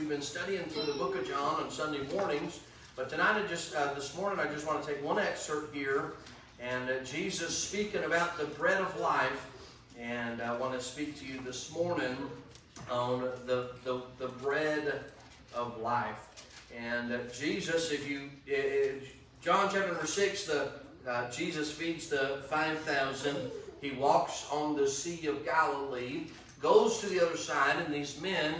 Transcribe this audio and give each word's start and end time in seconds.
We've 0.00 0.08
been 0.08 0.22
studying 0.22 0.64
through 0.64 0.84
the 0.84 0.94
book 0.94 1.14
of 1.14 1.28
John 1.28 1.62
on 1.62 1.70
Sunday 1.70 2.00
mornings. 2.14 2.60
But 2.96 3.10
tonight, 3.10 3.36
I 3.36 3.46
just 3.46 3.74
uh, 3.74 3.92
this 3.92 4.16
morning, 4.16 4.40
I 4.40 4.50
just 4.50 4.66
want 4.66 4.82
to 4.82 4.90
take 4.90 5.04
one 5.04 5.18
excerpt 5.18 5.74
here. 5.74 6.12
And 6.58 6.88
uh, 6.88 7.04
Jesus 7.04 7.56
speaking 7.56 8.04
about 8.04 8.38
the 8.38 8.46
bread 8.46 8.80
of 8.80 8.98
life. 8.98 9.46
And 10.00 10.40
I 10.40 10.56
want 10.56 10.72
to 10.72 10.80
speak 10.80 11.18
to 11.20 11.26
you 11.26 11.38
this 11.44 11.70
morning 11.74 12.16
on 12.90 13.28
the, 13.44 13.72
the, 13.84 14.00
the 14.18 14.28
bread 14.28 15.04
of 15.54 15.78
life. 15.82 16.46
And 16.74 17.12
uh, 17.12 17.18
Jesus, 17.38 17.92
if 17.92 18.08
you, 18.08 18.30
John 19.42 19.68
chapter 19.70 19.88
number 19.88 20.06
6, 20.06 20.46
the, 20.46 20.70
uh, 21.06 21.30
Jesus 21.30 21.70
feeds 21.70 22.08
the 22.08 22.40
5,000. 22.48 23.36
He 23.82 23.90
walks 23.90 24.46
on 24.50 24.76
the 24.76 24.88
Sea 24.88 25.26
of 25.26 25.44
Galilee, 25.44 26.22
goes 26.62 27.00
to 27.00 27.06
the 27.06 27.20
other 27.20 27.36
side, 27.36 27.76
and 27.84 27.92
these 27.92 28.18
men 28.18 28.54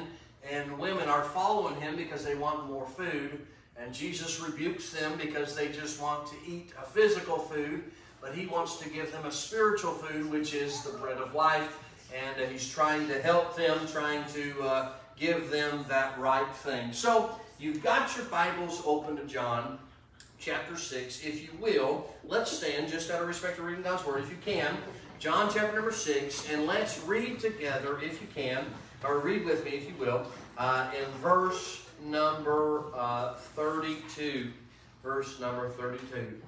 and 0.49 0.79
women 0.79 1.09
are 1.09 1.25
following 1.25 1.81
him 1.81 1.97
because 1.97 2.25
they 2.25 2.35
want 2.35 2.69
more 2.69 2.87
food. 2.87 3.47
And 3.77 3.95
Jesus 3.95 4.41
rebukes 4.41 4.91
them 4.91 5.19
because 5.21 5.55
they 5.55 5.69
just 5.69 6.01
want 6.01 6.27
to 6.29 6.35
eat 6.47 6.73
a 6.79 6.85
physical 6.85 7.39
food 7.39 7.85
but 8.21 8.35
he 8.35 8.47
wants 8.47 8.77
to 8.79 8.89
give 8.89 9.11
them 9.13 9.25
a 9.25 9.33
spiritual 9.33 9.93
food, 9.93 10.31
which 10.31 10.55
is 10.55 10.83
the 10.83 10.97
bread 10.99 11.17
of 11.17 11.35
life. 11.35 11.79
And 12.15 12.43
uh, 12.43 12.51
he's 12.51 12.69
trying 12.69 13.09
to 13.09 13.21
help 13.23 13.57
them, 13.57 13.79
trying 13.91 14.25
to 14.33 14.63
uh, 14.63 14.93
give 15.17 15.51
them 15.51 15.85
that 15.89 16.19
right 16.19 16.53
thing. 16.57 16.93
So 16.93 17.31
you've 17.59 17.83
got 17.83 18.15
your 18.17 18.27
Bibles 18.27 18.83
open 18.85 19.17
to 19.17 19.25
John 19.25 19.79
chapter 20.39 20.77
6. 20.77 21.25
If 21.25 21.43
you 21.43 21.51
will, 21.61 22.13
let's 22.25 22.51
stand 22.51 22.89
just 22.89 23.11
out 23.11 23.23
of 23.23 23.29
respect 23.29 23.57
to 23.57 23.63
reading 23.63 23.83
God's 23.83 24.05
Word, 24.05 24.23
if 24.23 24.31
you 24.31 24.39
can. 24.45 24.77
John 25.19 25.51
chapter 25.53 25.77
number 25.77 25.93
6, 25.93 26.51
and 26.51 26.67
let's 26.67 27.03
read 27.05 27.41
together, 27.41 28.01
if 28.01 28.21
you 28.23 28.29
can, 28.35 28.65
or 29.05 29.19
read 29.19 29.45
with 29.45 29.65
me, 29.65 29.73
if 29.73 29.89
you 29.89 29.95
will, 29.99 30.27
uh, 30.59 30.91
in 30.99 31.11
verse 31.21 31.87
number 32.05 32.85
uh, 32.95 33.35
32. 33.35 34.51
Verse 35.03 35.41
number 35.41 35.69
32. 35.71 36.41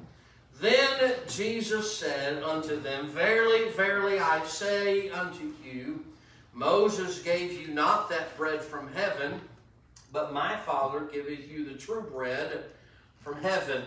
Then 0.61 1.15
Jesus 1.29 1.97
said 1.97 2.43
unto 2.43 2.81
them, 2.81 3.09
Verily, 3.09 3.71
verily, 3.71 4.21
I 4.21 4.45
say 4.45 5.11
unto 5.11 5.53
you, 5.65 6.05
Moses 6.53 7.23
gave 7.23 7.61
you 7.61 7.75
not 7.75 8.11
that 8.11 8.37
bread 8.37 8.61
from 8.61 8.93
heaven, 8.93 9.41
but 10.13 10.35
my 10.35 10.57
Father 10.59 11.01
giveth 11.01 11.51
you 11.51 11.65
the 11.65 11.75
true 11.75 12.03
bread 12.03 12.65
from 13.21 13.41
heaven. 13.43 13.83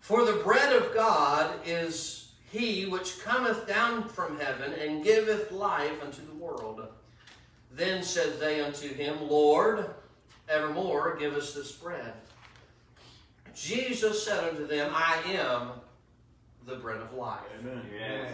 For 0.00 0.24
the 0.24 0.42
bread 0.44 0.74
of 0.74 0.94
God 0.94 1.54
is 1.64 2.32
he 2.50 2.84
which 2.84 3.20
cometh 3.20 3.66
down 3.66 4.08
from 4.08 4.38
heaven 4.38 4.74
and 4.74 5.02
giveth 5.02 5.50
life 5.50 6.02
unto 6.04 6.24
the 6.26 6.34
world. 6.34 6.86
Then 7.74 8.02
said 8.02 8.38
they 8.38 8.60
unto 8.60 8.92
him, 8.92 9.28
Lord, 9.28 9.86
evermore 10.48 11.16
give 11.16 11.34
us 11.34 11.54
this 11.54 11.72
bread. 11.72 12.12
Jesus 13.54 14.24
said 14.24 14.44
unto 14.44 14.66
them, 14.66 14.92
I 14.94 15.18
am 15.26 15.70
the 16.66 16.76
bread 16.76 17.00
of 17.00 17.14
life. 17.14 17.40
Amen. 17.60 17.82
Yes. 17.98 18.30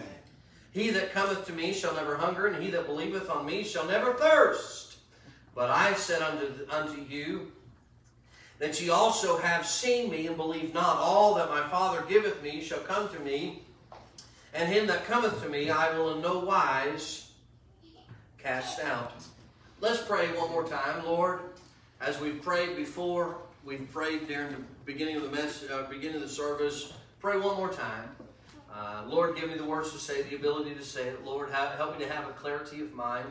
He 0.71 0.91
that 0.91 1.13
cometh 1.13 1.45
to 1.47 1.53
me 1.53 1.73
shall 1.73 1.95
never 1.95 2.15
hunger, 2.15 2.47
and 2.47 2.63
he 2.63 2.69
that 2.71 2.85
believeth 2.85 3.29
on 3.29 3.45
me 3.45 3.63
shall 3.63 3.87
never 3.87 4.13
thirst. 4.13 4.97
But 5.55 5.69
I 5.69 5.93
said 5.93 6.21
unto, 6.21 6.67
unto 6.69 7.01
you, 7.01 7.51
that 8.59 8.79
ye 8.79 8.89
also 8.89 9.37
have 9.37 9.65
seen 9.65 10.11
me, 10.11 10.27
and 10.27 10.37
believe 10.37 10.73
not. 10.73 10.97
All 10.97 11.33
that 11.35 11.49
my 11.49 11.67
Father 11.69 12.05
giveth 12.07 12.43
me 12.43 12.61
shall 12.61 12.79
come 12.79 13.09
to 13.09 13.19
me, 13.19 13.63
and 14.53 14.71
him 14.71 14.85
that 14.87 15.05
cometh 15.05 15.41
to 15.41 15.49
me 15.49 15.69
I 15.69 15.97
will 15.97 16.13
in 16.15 16.21
no 16.21 16.39
wise 16.39 17.31
cast 18.37 18.79
out. 18.81 19.13
Let's 19.81 20.01
pray 20.01 20.27
one 20.37 20.51
more 20.51 20.67
time. 20.67 21.05
Lord, 21.05 21.39
as 22.01 22.19
we've 22.19 22.41
prayed 22.41 22.75
before, 22.75 23.37
we've 23.63 23.89
prayed 23.93 24.27
during 24.27 24.51
the 24.51 24.61
beginning 24.83 25.15
of 25.15 25.23
the 25.23 25.29
message, 25.29 25.71
uh, 25.71 25.83
beginning 25.83 26.17
of 26.17 26.21
the 26.21 26.27
service. 26.27 26.91
Pray 27.21 27.39
one 27.39 27.55
more 27.55 27.71
time. 27.71 28.09
Uh, 28.73 29.03
Lord, 29.07 29.37
give 29.37 29.47
me 29.47 29.55
the 29.55 29.63
words 29.63 29.93
to 29.93 29.97
say, 29.97 30.21
the 30.23 30.35
ability 30.35 30.75
to 30.75 30.83
say 30.83 31.07
it. 31.07 31.23
Lord, 31.23 31.49
have, 31.51 31.75
help 31.77 31.97
me 31.97 32.05
to 32.05 32.11
have 32.11 32.27
a 32.27 32.33
clarity 32.33 32.81
of 32.81 32.93
mind. 32.93 33.25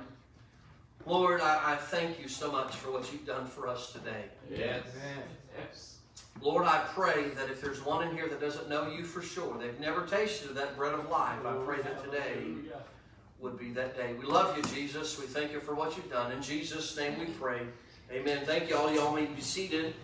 Lord, 1.04 1.42
I, 1.42 1.74
I, 1.74 1.76
thank 1.76 2.18
you 2.18 2.28
so 2.28 2.50
much 2.50 2.74
for 2.76 2.90
what 2.90 3.12
you've 3.12 3.26
done 3.26 3.46
for 3.46 3.68
us 3.68 3.92
today. 3.92 4.24
Yes. 4.50 4.84
yes. 5.58 5.98
Lord, 6.40 6.64
I 6.64 6.82
pray 6.94 7.28
that 7.30 7.50
if 7.50 7.60
there's 7.60 7.84
one 7.84 8.08
in 8.08 8.14
here 8.14 8.26
that 8.26 8.40
doesn't 8.40 8.70
know 8.70 8.90
you 8.90 9.04
for 9.04 9.20
sure, 9.20 9.58
they've 9.58 9.78
never 9.80 10.06
tasted 10.06 10.48
of 10.48 10.54
that 10.56 10.76
bread 10.78 10.94
of 10.94 11.10
life, 11.10 11.44
I 11.44 11.52
pray 11.64 11.82
that 11.82 12.02
today 12.04 12.42
would 13.40 13.58
be 13.58 13.70
that 13.72 13.96
day. 13.96 14.14
We 14.18 14.26
love 14.26 14.56
you, 14.56 14.62
Jesus. 14.64 15.18
We 15.18 15.26
thank 15.26 15.52
you 15.52 15.60
for 15.60 15.74
what 15.74 15.96
you've 15.96 16.10
done. 16.10 16.32
In 16.32 16.42
Jesus' 16.42 16.96
name 16.96 17.18
we 17.18 17.26
pray. 17.26 17.60
Amen. 18.10 18.44
Thank 18.44 18.68
you 18.68 18.76
all. 18.76 18.92
Y'all 18.92 19.14
may 19.14 19.26
be 19.26 19.40
seated. 19.40 19.94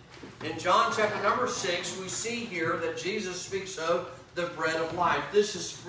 In 0.44 0.58
John 0.58 0.92
chapter 0.94 1.20
number 1.22 1.48
6, 1.48 2.00
we 2.00 2.08
see 2.08 2.44
here 2.44 2.76
that 2.76 2.96
Jesus 2.96 3.40
speaks 3.40 3.76
of 3.78 4.10
the 4.34 4.46
bread 4.48 4.76
of 4.76 4.94
life. 4.94 5.22
This 5.32 5.56
is 5.56 5.80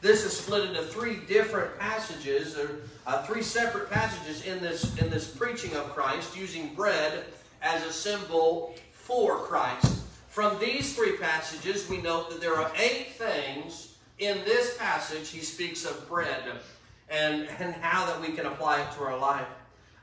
this 0.00 0.24
is 0.24 0.36
split 0.36 0.64
into 0.70 0.82
three 0.82 1.18
different 1.28 1.78
passages, 1.78 2.56
or 2.56 2.80
uh, 3.06 3.22
three 3.24 3.42
separate 3.42 3.90
passages 3.90 4.46
in 4.46 4.60
this, 4.60 4.96
in 4.96 5.10
this 5.10 5.28
preaching 5.28 5.76
of 5.76 5.90
Christ, 5.90 6.36
using 6.36 6.74
bread 6.74 7.24
as 7.60 7.84
a 7.84 7.92
symbol 7.92 8.74
for 8.92 9.36
Christ. 9.36 10.02
From 10.28 10.58
these 10.58 10.96
three 10.96 11.18
passages, 11.18 11.88
we 11.88 12.00
note 12.00 12.30
that 12.30 12.40
there 12.40 12.56
are 12.56 12.72
eight 12.78 13.08
things 13.12 13.96
in 14.18 14.38
this 14.44 14.76
passage 14.78 15.28
he 15.28 15.40
speaks 15.40 15.84
of 15.84 16.08
bread 16.08 16.44
and, 17.10 17.48
and 17.58 17.74
how 17.74 18.06
that 18.06 18.20
we 18.20 18.28
can 18.34 18.46
apply 18.46 18.80
it 18.80 18.92
to 18.92 19.02
our 19.02 19.18
life 19.18 19.46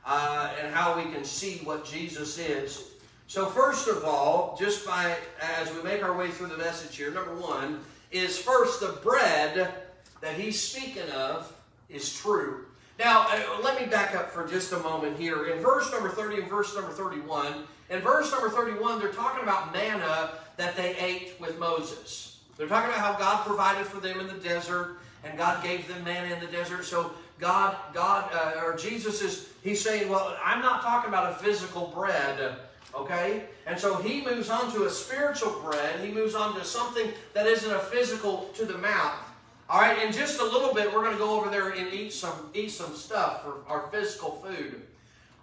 uh, 0.04 0.52
and 0.60 0.74
how 0.74 0.96
we 0.96 1.10
can 1.12 1.24
see 1.24 1.60
what 1.64 1.84
Jesus 1.84 2.38
is. 2.38 2.84
So 3.26 3.46
first 3.46 3.88
of 3.88 4.04
all, 4.04 4.56
just 4.58 4.86
by 4.86 5.16
as 5.58 5.72
we 5.74 5.82
make 5.82 6.02
our 6.02 6.16
way 6.16 6.30
through 6.30 6.48
the 6.48 6.56
message 6.56 6.96
here, 6.96 7.10
number 7.10 7.34
one 7.34 7.80
is 8.10 8.38
first 8.38 8.80
the 8.80 8.98
bread 9.02 9.74
that 10.20 10.34
he's 10.34 10.60
speaking 10.60 11.08
of 11.10 11.52
is 11.88 12.14
true. 12.14 12.64
Now, 12.98 13.26
uh, 13.28 13.60
let 13.62 13.80
me 13.80 13.86
back 13.86 14.14
up 14.16 14.30
for 14.30 14.46
just 14.48 14.72
a 14.72 14.78
moment 14.78 15.18
here. 15.18 15.46
In 15.46 15.62
verse 15.62 15.90
number 15.92 16.08
30 16.08 16.42
and 16.42 16.50
verse 16.50 16.74
number 16.74 16.90
31, 16.90 17.64
in 17.90 18.00
verse 18.00 18.32
number 18.32 18.50
31, 18.50 18.98
they're 18.98 19.12
talking 19.12 19.42
about 19.42 19.72
manna 19.72 20.32
that 20.56 20.76
they 20.76 20.96
ate 20.96 21.34
with 21.38 21.58
Moses. 21.58 22.40
They're 22.56 22.66
talking 22.66 22.90
about 22.90 23.00
how 23.00 23.18
God 23.18 23.46
provided 23.46 23.86
for 23.86 24.00
them 24.00 24.18
in 24.18 24.26
the 24.26 24.34
desert, 24.34 24.98
and 25.24 25.36
God 25.36 25.62
gave 25.62 25.88
them 25.88 26.04
manna 26.04 26.34
in 26.34 26.40
the 26.40 26.46
desert. 26.46 26.84
So 26.84 27.12
God, 27.38 27.76
God, 27.92 28.30
uh, 28.32 28.64
or 28.64 28.76
Jesus 28.76 29.22
is, 29.22 29.48
he's 29.62 29.80
saying, 29.80 30.08
well, 30.08 30.36
I'm 30.44 30.60
not 30.60 30.82
talking 30.82 31.08
about 31.08 31.32
a 31.32 31.34
physical 31.36 31.92
bread 31.94 32.58
Okay? 32.94 33.44
And 33.66 33.78
so 33.78 33.96
he 33.96 34.24
moves 34.24 34.50
on 34.50 34.72
to 34.72 34.84
a 34.84 34.90
spiritual 34.90 35.60
bread. 35.60 36.00
He 36.00 36.10
moves 36.10 36.34
on 36.34 36.54
to 36.58 36.64
something 36.64 37.10
that 37.34 37.46
isn't 37.46 37.70
a 37.70 37.78
physical 37.78 38.50
to 38.54 38.64
the 38.64 38.78
mouth. 38.78 39.24
All 39.70 39.80
right, 39.80 40.02
in 40.02 40.12
just 40.12 40.40
a 40.40 40.44
little 40.44 40.72
bit, 40.72 40.92
we're 40.92 41.02
going 41.02 41.12
to 41.12 41.18
go 41.18 41.38
over 41.38 41.50
there 41.50 41.70
and 41.70 41.92
eat 41.92 42.12
some, 42.12 42.50
eat 42.54 42.70
some 42.70 42.94
stuff 42.94 43.42
for 43.42 43.56
our 43.68 43.88
physical 43.88 44.42
food. 44.42 44.82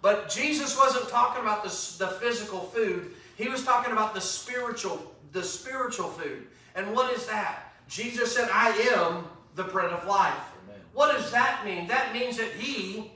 But 0.02 0.28
Jesus 0.28 0.76
wasn't 0.76 1.08
talking 1.08 1.42
about 1.42 1.62
the, 1.62 1.68
the 1.98 2.08
physical 2.20 2.60
food. 2.60 3.12
He 3.36 3.48
was 3.48 3.64
talking 3.64 3.92
about 3.92 4.14
the 4.14 4.20
spiritual, 4.20 5.00
the 5.32 5.44
spiritual 5.44 6.08
food. 6.08 6.46
And 6.74 6.92
what 6.92 7.12
is 7.12 7.26
that? 7.26 7.72
Jesus 7.88 8.34
said, 8.34 8.48
I 8.52 8.70
am 8.96 9.24
the 9.56 9.64
bread 9.64 9.90
of 9.90 10.06
life. 10.06 10.34
Amen. 10.64 10.80
What 10.92 11.16
does 11.16 11.30
that 11.32 11.64
mean? 11.64 11.88
That 11.88 12.12
means 12.12 12.36
that 12.36 12.52
he 12.52 13.10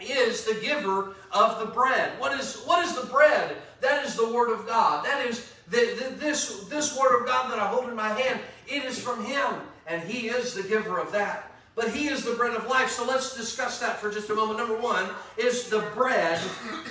is 0.00 0.44
the 0.44 0.54
giver 0.54 1.14
of 1.32 1.58
the 1.60 1.66
bread. 1.66 2.18
What 2.18 2.38
is, 2.38 2.62
what 2.64 2.84
is 2.84 2.94
the 2.94 3.06
bread? 3.06 3.56
That 3.80 4.04
is 4.04 4.16
the 4.16 4.32
Word 4.32 4.50
of 4.52 4.66
God. 4.66 5.04
That 5.04 5.26
is 5.26 5.52
the, 5.70 5.96
the, 5.98 6.14
this, 6.16 6.64
this 6.64 6.98
Word 6.98 7.20
of 7.20 7.26
God 7.26 7.50
that 7.50 7.58
I 7.58 7.68
hold 7.68 7.88
in 7.88 7.94
my 7.94 8.08
hand. 8.10 8.40
It 8.66 8.84
is 8.84 9.00
from 9.00 9.24
Him, 9.24 9.54
and 9.86 10.02
He 10.02 10.28
is 10.28 10.54
the 10.54 10.62
giver 10.62 10.98
of 10.98 11.12
that. 11.12 11.52
But 11.74 11.90
He 11.90 12.08
is 12.08 12.24
the 12.24 12.34
bread 12.34 12.56
of 12.56 12.66
life. 12.66 12.90
So 12.90 13.06
let's 13.06 13.36
discuss 13.36 13.78
that 13.80 14.00
for 14.00 14.10
just 14.10 14.30
a 14.30 14.34
moment. 14.34 14.58
Number 14.58 14.78
one 14.78 15.08
is 15.36 15.68
the 15.68 15.80
bread 15.94 16.40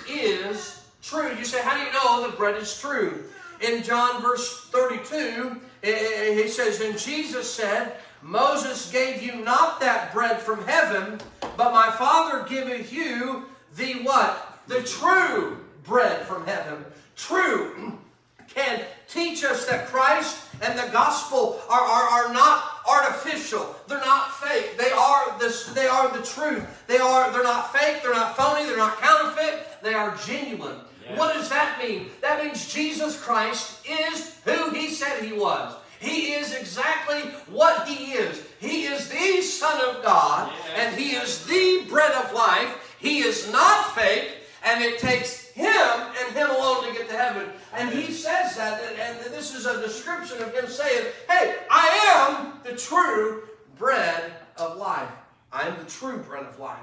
is 0.10 0.86
true. 1.02 1.36
You 1.36 1.46
say, 1.46 1.62
how 1.62 1.76
do 1.76 1.82
you 1.82 1.92
know 1.94 2.30
the 2.30 2.36
bread 2.36 2.56
is 2.56 2.80
true? 2.80 3.26
In 3.62 3.84
John 3.84 4.22
verse 4.22 4.70
32, 4.70 5.60
he 5.84 6.48
says, 6.48 6.80
And 6.80 6.98
Jesus 6.98 7.52
said, 7.52 7.98
Moses 8.22 8.92
gave 8.92 9.22
you 9.22 9.44
not 9.44 9.80
that 9.80 10.14
bread 10.14 10.40
from 10.40 10.66
heaven, 10.66 11.20
but 11.56 11.72
my 11.72 11.92
Father 11.92 12.48
giveth 12.48 12.92
you 12.92 13.46
the 13.76 13.94
what? 14.04 14.60
The 14.68 14.84
true 14.84 15.58
bread 15.84 16.26
from 16.26 16.46
heaven. 16.46 16.84
True 17.16 17.98
can 18.48 18.82
teach 19.08 19.44
us 19.44 19.66
that 19.66 19.88
Christ 19.88 20.44
and 20.62 20.78
the 20.78 20.92
gospel 20.92 21.62
are, 21.70 21.82
are, 21.82 22.10
are 22.10 22.34
not 22.34 22.64
artificial. 22.90 23.76
They're 23.88 24.00
not 24.00 24.34
fake. 24.40 24.78
They 24.78 24.92
are 24.92 25.38
this 25.40 25.68
they 25.74 25.88
are 25.88 26.16
the 26.16 26.26
truth. 26.26 26.66
They 26.88 26.98
are 26.98 27.32
they're 27.32 27.44
not 27.44 27.74
fake, 27.74 28.02
they're 28.02 28.14
not 28.14 28.36
phony, 28.36 28.66
they're 28.66 28.78
not 28.78 29.00
counterfeit, 29.00 29.82
they 29.84 29.94
are 29.94 30.18
genuine. 30.26 30.78
Yes. 31.08 31.20
What 31.20 31.34
does 31.34 31.50
that 31.50 31.80
mean? 31.82 32.08
That 32.22 32.44
means 32.44 32.72
Jesus 32.72 33.20
Christ 33.22 33.86
is 33.88 34.40
who 34.44 34.72
he 34.72 34.90
said 34.90 35.24
he 35.24 35.34
was 35.34 35.76
is. 36.02 36.54
Exactly 36.54 37.22
what 37.50 37.88
he 37.88 38.12
is 38.12 38.44
He 38.60 38.84
is 38.84 39.10
the 39.10 39.42
Son 39.42 39.82
of 39.90 40.04
God, 40.04 40.52
and 40.76 40.96
He 40.96 41.12
is 41.12 41.46
the 41.46 41.86
bread 41.90 42.12
of 42.12 42.34
life. 42.34 42.96
He 43.00 43.20
is 43.20 43.52
not 43.52 43.96
fake, 43.96 44.30
and 44.64 44.84
it 44.84 45.00
takes 45.00 45.48
Him 45.50 45.66
and 45.68 46.36
Him 46.36 46.50
alone 46.50 46.88
to 46.88 46.94
get 46.94 47.10
to 47.10 47.18
heaven. 47.18 47.50
And 47.74 47.90
He 47.90 48.12
says 48.12 48.56
that, 48.58 48.82
and 49.00 49.20
this 49.34 49.56
is 49.56 49.66
a 49.66 49.82
description 49.82 50.42
of 50.42 50.54
Him 50.54 50.68
saying, 50.68 51.08
Hey, 51.30 51.56
I 51.70 51.88
am 52.08 52.60
the 52.64 52.78
true 52.78 53.44
bread 53.78 54.34
of 54.58 54.78
life. 54.78 55.10
I 55.52 55.68
am 55.68 55.78
the 55.78 55.90
true 55.90 56.18
bread 56.18 56.44
of 56.44 56.60
life. 56.60 56.78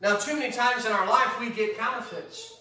Now, 0.00 0.16
too 0.16 0.36
many 0.36 0.52
times 0.52 0.84
in 0.84 0.92
our 0.92 1.08
life, 1.08 1.40
we 1.40 1.50
get 1.50 1.78
counterfeits. 1.78 2.55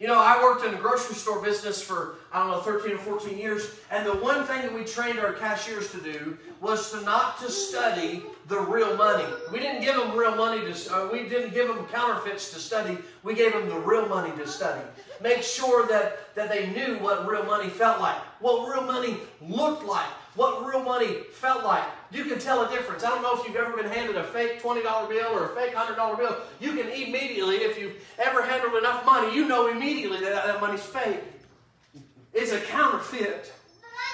You 0.00 0.06
know, 0.06 0.18
I 0.18 0.42
worked 0.42 0.64
in 0.64 0.72
a 0.72 0.78
grocery 0.78 1.14
store 1.14 1.42
business 1.42 1.82
for, 1.82 2.14
I 2.32 2.38
don't 2.38 2.52
know, 2.52 2.60
13 2.62 2.92
or 2.92 2.98
14 2.98 3.36
years, 3.36 3.74
and 3.90 4.06
the 4.06 4.14
one 4.14 4.44
thing 4.44 4.62
that 4.62 4.72
we 4.72 4.82
trained 4.82 5.18
our 5.18 5.34
cashiers 5.34 5.90
to 5.92 5.98
do 5.98 6.38
was 6.62 6.90
to 6.92 7.02
not 7.02 7.38
to 7.40 7.50
study 7.50 8.22
the 8.48 8.58
real 8.58 8.96
money. 8.96 9.26
We 9.52 9.58
didn't 9.58 9.82
give 9.82 9.96
them 9.96 10.16
real 10.16 10.34
money 10.34 10.60
to, 10.72 10.94
uh, 10.94 11.08
we 11.12 11.28
didn't 11.28 11.52
give 11.52 11.68
them 11.68 11.84
counterfeits 11.92 12.50
to 12.54 12.58
study. 12.58 12.96
We 13.22 13.34
gave 13.34 13.52
them 13.52 13.68
the 13.68 13.78
real 13.78 14.08
money 14.08 14.34
to 14.38 14.48
study. 14.48 14.80
Make 15.20 15.42
sure 15.42 15.86
that, 15.88 16.34
that 16.34 16.48
they 16.48 16.70
knew 16.70 16.96
what 17.00 17.28
real 17.28 17.44
money 17.44 17.68
felt 17.68 18.00
like, 18.00 18.16
what 18.40 18.74
real 18.74 18.86
money 18.90 19.18
looked 19.42 19.84
like, 19.84 20.08
what 20.34 20.64
real 20.64 20.82
money 20.82 21.22
felt 21.32 21.64
like. 21.64 21.84
You 22.12 22.24
can 22.24 22.38
tell 22.38 22.64
a 22.64 22.70
difference. 22.70 23.04
I 23.04 23.10
don't 23.10 23.22
know 23.22 23.40
if 23.40 23.46
you've 23.46 23.56
ever 23.56 23.76
been 23.76 23.90
handed 23.90 24.16
a 24.16 24.24
fake 24.24 24.62
$20 24.62 25.08
bill 25.08 25.28
or 25.32 25.52
a 25.52 25.54
fake 25.54 25.74
$100 25.74 26.18
bill. 26.18 26.36
You 26.60 26.70
can 26.70 26.88
immediately, 26.88 27.56
if 27.56 27.78
you've 27.78 27.96
ever 28.18 28.42
handled 28.44 28.74
enough 28.76 29.04
money, 29.04 29.34
you 29.34 29.46
know 29.46 29.68
immediately 29.68 30.20
that 30.20 30.46
that 30.46 30.60
money's 30.60 30.82
fake. 30.82 31.20
It's 32.32 32.52
a 32.52 32.60
counterfeit. 32.60 33.52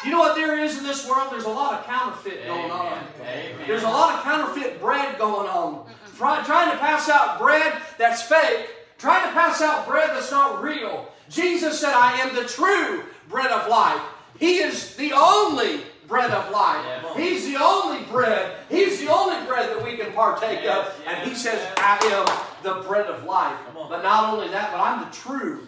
You 0.04 0.10
know 0.10 0.18
what 0.18 0.36
there 0.36 0.58
is 0.58 0.78
in 0.78 0.84
this 0.84 1.08
world? 1.08 1.28
There's 1.30 1.44
a 1.44 1.50
lot 1.50 1.80
of 1.80 1.86
counterfeit 1.86 2.46
going 2.46 2.70
on. 2.70 2.98
Amen. 3.22 3.66
There's 3.66 3.82
a 3.82 3.88
lot 3.88 4.16
of 4.16 4.24
counterfeit 4.24 4.80
bread 4.80 5.18
going 5.18 5.48
on. 5.48 5.86
Try, 6.16 6.42
trying 6.44 6.70
to 6.70 6.78
pass 6.78 7.08
out 7.08 7.38
bread 7.38 7.74
that's 7.98 8.22
fake, 8.22 8.68
trying 8.98 9.26
to 9.26 9.32
pass 9.32 9.60
out 9.60 9.86
bread 9.86 10.10
that's 10.10 10.30
not 10.30 10.62
real. 10.62 11.10
Jesus 11.28 11.80
said, 11.80 11.92
I 11.92 12.20
am 12.20 12.34
the 12.34 12.44
true 12.44 13.04
bread 13.28 13.50
of 13.50 13.68
life. 13.68 14.00
He 14.38 14.58
is 14.58 14.96
the 14.96 15.12
only 15.12 15.82
bread 16.06 16.30
of 16.30 16.50
life. 16.50 17.16
He's 17.16 17.46
the 17.46 17.56
only 17.62 18.04
bread. 18.04 18.56
He's 18.68 19.00
the 19.00 19.08
only 19.08 19.46
bread 19.46 19.70
that 19.70 19.84
we 19.84 19.96
can 19.96 20.12
partake 20.12 20.60
yes, 20.62 20.88
of. 20.88 21.00
Yes, 21.04 21.14
and 21.14 21.28
he 21.28 21.34
says, 21.34 21.66
I 21.76 21.98
am 22.12 22.62
the 22.62 22.86
bread 22.86 23.06
of 23.06 23.24
life. 23.24 23.58
But 23.74 24.02
not 24.02 24.32
only 24.32 24.48
that, 24.48 24.72
but 24.72 24.80
I'm 24.80 25.08
the 25.08 25.14
true 25.14 25.66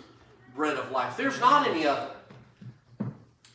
bread 0.55 0.77
of 0.77 0.91
life. 0.91 1.17
There's 1.17 1.41
not 1.41 1.69
any 1.69 1.87
other. 1.87 2.11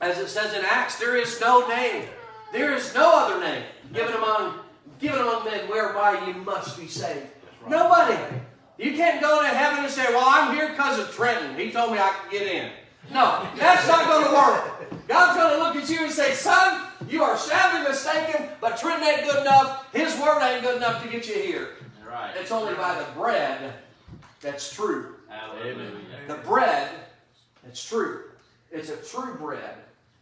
As 0.01 0.17
it 0.19 0.27
says 0.27 0.53
in 0.53 0.65
Acts, 0.65 0.99
there 0.99 1.15
is 1.15 1.39
no 1.39 1.67
name. 1.67 2.05
There 2.51 2.73
is 2.73 2.93
no 2.93 3.17
other 3.17 3.39
name 3.39 3.63
given 3.93 4.15
among 4.15 4.59
given 4.99 5.21
among 5.21 5.45
men 5.45 5.69
whereby 5.69 6.25
you 6.25 6.33
must 6.33 6.79
be 6.79 6.87
saved. 6.87 7.27
Right. 7.61 7.71
Nobody. 7.71 8.17
You 8.77 8.93
can't 8.93 9.21
go 9.21 9.41
to 9.41 9.47
heaven 9.47 9.83
and 9.83 9.91
say, 9.91 10.05
Well, 10.09 10.23
I'm 10.25 10.55
here 10.55 10.69
because 10.69 10.99
of 10.99 11.13
Trenton. 11.13 11.57
He 11.57 11.71
told 11.71 11.91
me 11.91 11.99
I 11.99 12.09
could 12.09 12.31
get 12.31 12.47
in. 12.47 12.71
No, 13.11 13.47
that's 13.57 13.87
not 13.87 14.05
going 14.07 14.25
to 14.25 14.33
work. 14.33 14.72
God's 15.07 15.37
going 15.37 15.53
to 15.53 15.57
look 15.59 15.75
at 15.75 15.89
you 15.89 16.05
and 16.05 16.11
say, 16.11 16.33
Son, 16.33 16.87
you 17.09 17.23
are 17.23 17.37
sadly 17.37 17.89
mistaken, 17.89 18.47
but 18.61 18.77
Trenton 18.77 19.07
ain't 19.07 19.23
good 19.23 19.41
enough. 19.41 19.93
His 19.93 20.17
word 20.19 20.41
ain't 20.41 20.63
good 20.63 20.77
enough 20.77 21.03
to 21.03 21.09
get 21.09 21.27
you 21.27 21.35
here. 21.35 21.69
Right. 22.07 22.31
It's 22.39 22.51
only 22.51 22.73
by 22.75 22.97
the 22.99 23.05
bread 23.19 23.73
that's 24.41 24.73
true. 24.73 25.15
Hallelujah. 25.29 25.91
The 26.27 26.35
bread 26.35 26.89
that's 27.63 27.83
true. 27.83 28.23
It's 28.71 28.89
a 28.89 28.97
true 28.97 29.35
bread. 29.35 29.75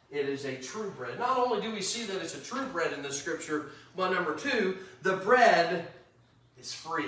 It 0.10 0.28
is 0.28 0.46
a 0.46 0.56
true 0.58 0.92
bread. 0.98 1.18
Not 1.18 1.38
only 1.38 1.62
do 1.62 1.72
we 1.72 1.82
see 1.82 2.04
that 2.06 2.22
it's 2.22 2.36
a 2.36 2.42
true 2.42 2.66
bread 2.68 2.92
in 2.94 3.02
the 3.02 3.14
scripture, 3.14 3.72
but 3.96 4.12
number 4.12 4.36
two, 4.36 4.78
the 5.04 5.18
bread 5.18 5.88
is 6.60 6.74
free. 6.74 7.06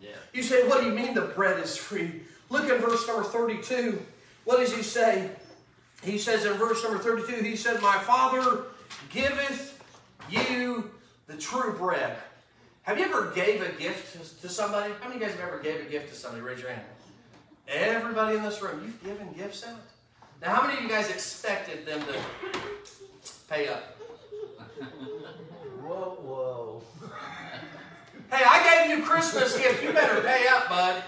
Yeah. 0.00 0.10
You 0.32 0.42
say, 0.42 0.66
what 0.68 0.80
do 0.80 0.86
you 0.86 0.92
mean 0.92 1.14
the 1.14 1.22
bread 1.22 1.60
is 1.60 1.76
free? 1.76 2.22
Look 2.50 2.68
at 2.68 2.80
verse 2.80 3.06
number 3.06 3.24
32. 3.24 4.00
What 4.44 4.58
does 4.58 4.74
he 4.74 4.82
say? 4.82 5.30
He 6.04 6.18
says 6.18 6.44
in 6.44 6.52
verse 6.54 6.82
number 6.82 6.98
32, 6.98 7.42
he 7.42 7.56
said, 7.56 7.80
My 7.80 7.98
Father 7.98 8.64
giveth 9.10 9.82
you 10.28 10.90
the 11.26 11.36
true 11.36 11.72
bread. 11.72 12.16
Have 12.82 12.98
you 12.98 13.06
ever 13.06 13.32
gave 13.34 13.62
a 13.62 13.72
gift 13.80 14.40
to 14.42 14.48
somebody? 14.48 14.92
How 15.00 15.08
many 15.08 15.16
of 15.16 15.22
you 15.22 15.26
guys 15.26 15.36
have 15.36 15.48
ever 15.48 15.58
gave 15.60 15.80
a 15.80 15.90
gift 15.90 16.10
to 16.10 16.14
somebody? 16.14 16.42
Raise 16.42 16.60
your 16.60 16.70
hand. 16.70 16.82
Everybody 17.66 18.36
in 18.36 18.42
this 18.42 18.60
room, 18.60 18.82
you've 18.84 19.02
given 19.02 19.32
gifts 19.32 19.64
out? 19.66 19.80
Now, 20.42 20.54
how 20.54 20.66
many 20.66 20.76
of 20.76 20.82
you 20.82 20.90
guys 20.90 21.08
expected 21.08 21.86
them 21.86 22.00
to 22.00 23.32
pay 23.48 23.68
up? 23.68 23.96
Whoa, 25.80 26.18
whoa. 26.20 26.82
Hey, 28.30 28.44
I 28.46 28.86
gave 28.86 28.98
you 28.98 29.04
Christmas 29.04 29.56
gift. 29.56 29.82
You 29.82 29.92
better 29.92 30.20
pay 30.20 30.46
up, 30.48 30.68
bud. 30.68 31.02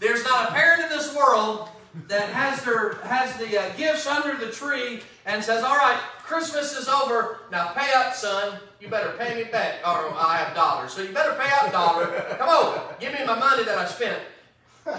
There's 0.00 0.24
not 0.24 0.48
a 0.48 0.52
parent 0.52 0.84
in 0.84 0.88
this 0.88 1.14
world 1.14 1.68
that 2.08 2.28
has 2.30 2.62
their 2.64 2.94
has 3.04 3.36
the 3.36 3.58
uh, 3.58 3.68
gifts 3.76 4.06
under 4.06 4.36
the 4.36 4.50
tree 4.50 5.00
and 5.26 5.42
says, 5.42 5.62
"All 5.62 5.76
right, 5.76 5.98
Christmas 6.18 6.76
is 6.76 6.88
over. 6.88 7.40
Now 7.50 7.68
pay 7.68 7.92
up, 7.94 8.14
son. 8.14 8.58
You 8.80 8.88
better 8.88 9.12
pay 9.16 9.34
me 9.34 9.50
back, 9.50 9.76
or 9.86 10.12
I 10.14 10.36
have 10.38 10.54
dollars. 10.54 10.92
So 10.92 11.02
you 11.02 11.12
better 11.12 11.34
pay 11.34 11.50
up, 11.60 11.72
dollar. 11.72 12.06
Come 12.38 12.48
on, 12.48 12.94
give 13.00 13.12
me 13.12 13.24
my 13.24 13.38
money 13.38 13.64
that 13.64 13.78
I 13.78 13.86
spent 13.86 14.20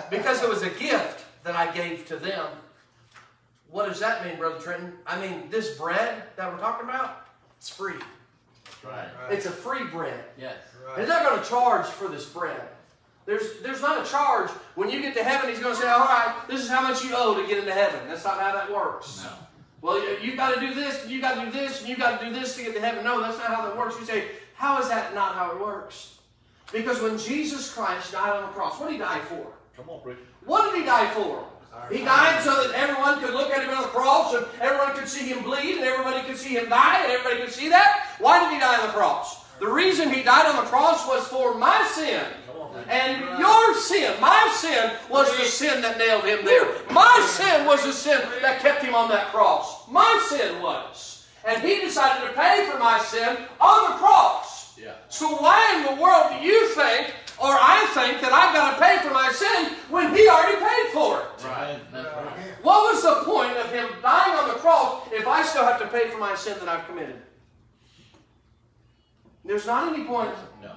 because 0.09 0.41
it 0.41 0.49
was 0.49 0.63
a 0.63 0.69
gift 0.69 1.25
that 1.43 1.55
I 1.55 1.71
gave 1.71 2.07
to 2.07 2.15
them." 2.17 2.47
What 3.69 3.89
does 3.89 3.99
that 3.99 4.23
mean, 4.23 4.37
Brother 4.37 4.59
Trenton? 4.59 4.93
I 5.05 5.19
mean, 5.19 5.49
this 5.49 5.77
bread 5.77 6.23
that 6.37 6.49
we're 6.49 6.59
talking 6.59 6.87
about, 6.87 7.25
it's 7.57 7.69
free. 7.69 7.95
Right. 8.85 9.07
It's 9.29 9.45
a 9.45 9.51
free 9.51 9.83
bread. 9.85 10.23
Yes. 10.37 10.55
Right. 10.87 10.95
They're 10.97 11.07
not 11.07 11.25
going 11.25 11.41
to 11.41 11.49
charge 11.49 11.85
for 11.85 12.07
this 12.07 12.25
bread. 12.25 12.61
There's, 13.25 13.59
there's 13.61 13.81
not 13.81 14.05
a 14.05 14.09
charge. 14.09 14.51
When 14.75 14.89
you 14.89 15.01
get 15.01 15.15
to 15.15 15.23
heaven, 15.23 15.49
he's 15.49 15.59
going 15.59 15.75
to 15.75 15.81
say, 15.81 15.87
all 15.87 16.05
right, 16.05 16.35
this 16.47 16.61
is 16.61 16.69
how 16.69 16.81
much 16.81 17.03
you 17.03 17.11
owe 17.15 17.39
to 17.41 17.47
get 17.47 17.57
into 17.57 17.73
heaven. 17.73 18.07
That's 18.07 18.23
not 18.23 18.39
how 18.39 18.53
that 18.53 18.71
works. 18.71 19.23
No. 19.23 19.31
Well, 19.81 20.19
you've 20.23 20.37
got 20.37 20.53
to 20.53 20.59
do 20.59 20.73
this, 20.73 21.03
and 21.03 21.11
you've 21.11 21.21
got 21.21 21.43
to 21.43 21.45
do 21.45 21.51
this, 21.51 21.79
and 21.79 21.89
you've 21.89 21.99
got 21.99 22.19
to 22.19 22.25
do 22.25 22.33
this 22.33 22.55
to 22.55 22.63
get 22.63 22.73
to 22.75 22.81
heaven. 22.81 23.03
No, 23.03 23.21
that's 23.21 23.37
not 23.37 23.47
how 23.47 23.63
that 23.65 23.77
works. 23.77 23.99
You 23.99 24.05
say, 24.05 24.25
how 24.53 24.79
is 24.81 24.89
that 24.89 25.13
not 25.13 25.35
how 25.35 25.51
it 25.51 25.59
works? 25.59 26.19
Because 26.71 27.01
when 27.01 27.17
Jesus 27.17 27.73
Christ 27.73 28.11
died 28.11 28.31
on 28.31 28.43
the 28.43 28.49
cross, 28.49 28.79
what 28.79 28.87
did 28.87 28.93
he 28.93 28.99
die 28.99 29.19
for? 29.19 29.45
Come 29.75 29.89
on, 29.89 30.01
Rick. 30.03 30.17
What 30.45 30.71
did 30.71 30.81
he 30.81 30.85
die 30.85 31.09
for? 31.11 31.45
He 31.91 32.03
died 32.03 32.41
so 32.41 32.67
that 32.67 32.73
everyone 32.73 33.19
could 33.19 33.33
look 33.33 33.51
at 33.51 33.63
him 33.63 33.69
on 33.75 33.83
the 33.83 33.89
cross 33.89 34.33
and 34.33 34.45
everyone 34.61 34.95
could 34.95 35.07
see 35.07 35.27
him 35.27 35.43
bleed 35.43 35.75
and 35.75 35.83
everybody 35.83 36.25
could 36.25 36.37
see 36.37 36.55
him 36.55 36.69
die 36.69 37.03
and 37.03 37.11
everybody 37.11 37.43
could 37.43 37.53
see 37.53 37.69
that. 37.69 38.15
Why 38.19 38.39
did 38.39 38.53
he 38.53 38.59
die 38.59 38.79
on 38.79 38.87
the 38.87 38.93
cross? 38.93 39.43
The 39.59 39.67
reason 39.67 40.09
he 40.09 40.23
died 40.23 40.47
on 40.47 40.55
the 40.55 40.69
cross 40.69 41.05
was 41.07 41.27
for 41.27 41.53
my 41.55 41.87
sin. 41.93 42.23
And 42.89 43.39
your 43.39 43.75
sin, 43.75 44.19
my 44.19 44.51
sin, 44.55 44.91
was 45.09 45.29
the 45.37 45.45
sin 45.45 45.81
that 45.81 45.97
nailed 45.97 46.25
him 46.25 46.45
there. 46.45 46.67
My 46.91 47.25
sin 47.29 47.65
was 47.65 47.83
the 47.83 47.93
sin 47.93 48.21
that 48.41 48.59
kept 48.59 48.83
him 48.83 48.95
on 48.95 49.09
that 49.09 49.31
cross. 49.31 49.87
My 49.89 50.25
sin 50.29 50.61
was. 50.61 51.25
And 51.45 51.61
he 51.61 51.79
decided 51.81 52.27
to 52.27 52.33
pay 52.33 52.67
for 52.71 52.79
my 52.79 52.99
sin 52.99 53.37
on 53.59 53.91
the 53.91 53.97
cross. 53.97 54.77
Yeah. 54.77 54.93
So 55.09 55.35
why 55.37 55.75
in 55.77 55.95
the 55.95 56.01
world 56.01 56.31
do 56.31 56.45
you 56.45 56.67
think, 56.69 57.13
or 57.37 57.51
I 57.51 57.87
think, 57.93 58.21
that 58.21 58.33
I've 58.33 58.53
got 58.53 58.73
to 58.73 58.83
pay 58.83 58.99
for 59.07 59.13
my 59.13 59.31
sin 59.31 59.77
when 59.89 60.13
he 60.15 60.27
already 60.27 60.57
paid 60.57 60.91
for 60.91 61.21
it? 61.21 61.45
Right. 61.45 61.79
What 62.61 62.93
was 62.93 63.03
the 63.03 63.31
point 63.31 63.55
of 63.57 63.71
him 63.71 63.87
dying 64.01 64.33
on 64.33 64.47
the 64.47 64.55
cross 64.55 65.07
if 65.11 65.27
I 65.27 65.43
still 65.43 65.63
have 65.63 65.79
to 65.79 65.87
pay 65.87 66.09
for 66.09 66.17
my 66.17 66.35
sin 66.35 66.57
that 66.59 66.67
I've 66.67 66.85
committed? 66.87 67.21
There's 69.45 69.67
not 69.67 69.93
any 69.93 70.03
point. 70.03 70.33
No. 70.61 70.71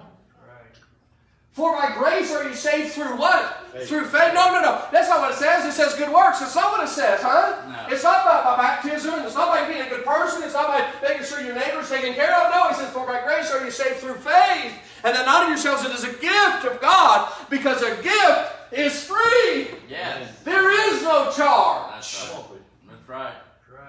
For 1.58 1.72
by 1.72 1.92
grace 1.92 2.30
are 2.32 2.48
you 2.48 2.54
saved 2.54 2.92
through 2.92 3.18
what? 3.18 3.66
Faith. 3.72 3.88
Through 3.88 4.04
faith? 4.04 4.32
No, 4.32 4.52
no, 4.52 4.62
no. 4.62 4.80
That's 4.92 5.08
not 5.08 5.18
what 5.22 5.32
it 5.32 5.38
says. 5.38 5.66
It 5.66 5.72
says 5.72 5.92
good 5.96 6.08
works. 6.08 6.40
It's 6.40 6.54
not 6.54 6.70
what 6.70 6.84
it 6.86 6.88
says, 6.88 7.20
huh? 7.20 7.66
No. 7.66 7.92
It's 7.92 8.04
not 8.04 8.24
by, 8.24 8.44
by 8.44 8.62
baptism. 8.62 9.26
It's 9.26 9.34
not 9.34 9.48
by 9.48 9.66
being 9.66 9.80
a 9.80 9.88
good 9.88 10.04
person. 10.04 10.44
It's 10.44 10.54
not 10.54 10.68
by 10.68 10.88
making 11.02 11.24
sure 11.26 11.40
your 11.40 11.56
neighbor's 11.56 11.90
taken 11.90 12.14
care 12.14 12.32
of. 12.32 12.54
No, 12.54 12.68
it 12.68 12.76
says, 12.76 12.92
for 12.92 13.04
by 13.04 13.24
grace 13.24 13.50
are 13.50 13.64
you 13.64 13.72
saved 13.72 13.96
through 13.96 14.14
faith. 14.14 14.72
And 15.02 15.16
that 15.16 15.26
not 15.26 15.42
of 15.42 15.48
yourselves, 15.48 15.84
it 15.84 15.90
is 15.90 16.04
a 16.04 16.12
gift 16.20 16.64
of 16.64 16.80
God, 16.80 17.32
because 17.50 17.82
a 17.82 18.00
gift 18.04 18.72
is 18.72 19.02
free. 19.02 19.66
Yes. 19.90 20.40
There 20.44 20.70
is 20.94 21.02
no 21.02 21.32
charge. 21.32 21.90
That's 21.94 22.28
right. 22.28 22.54
That's 22.88 23.08
right. 23.08 23.34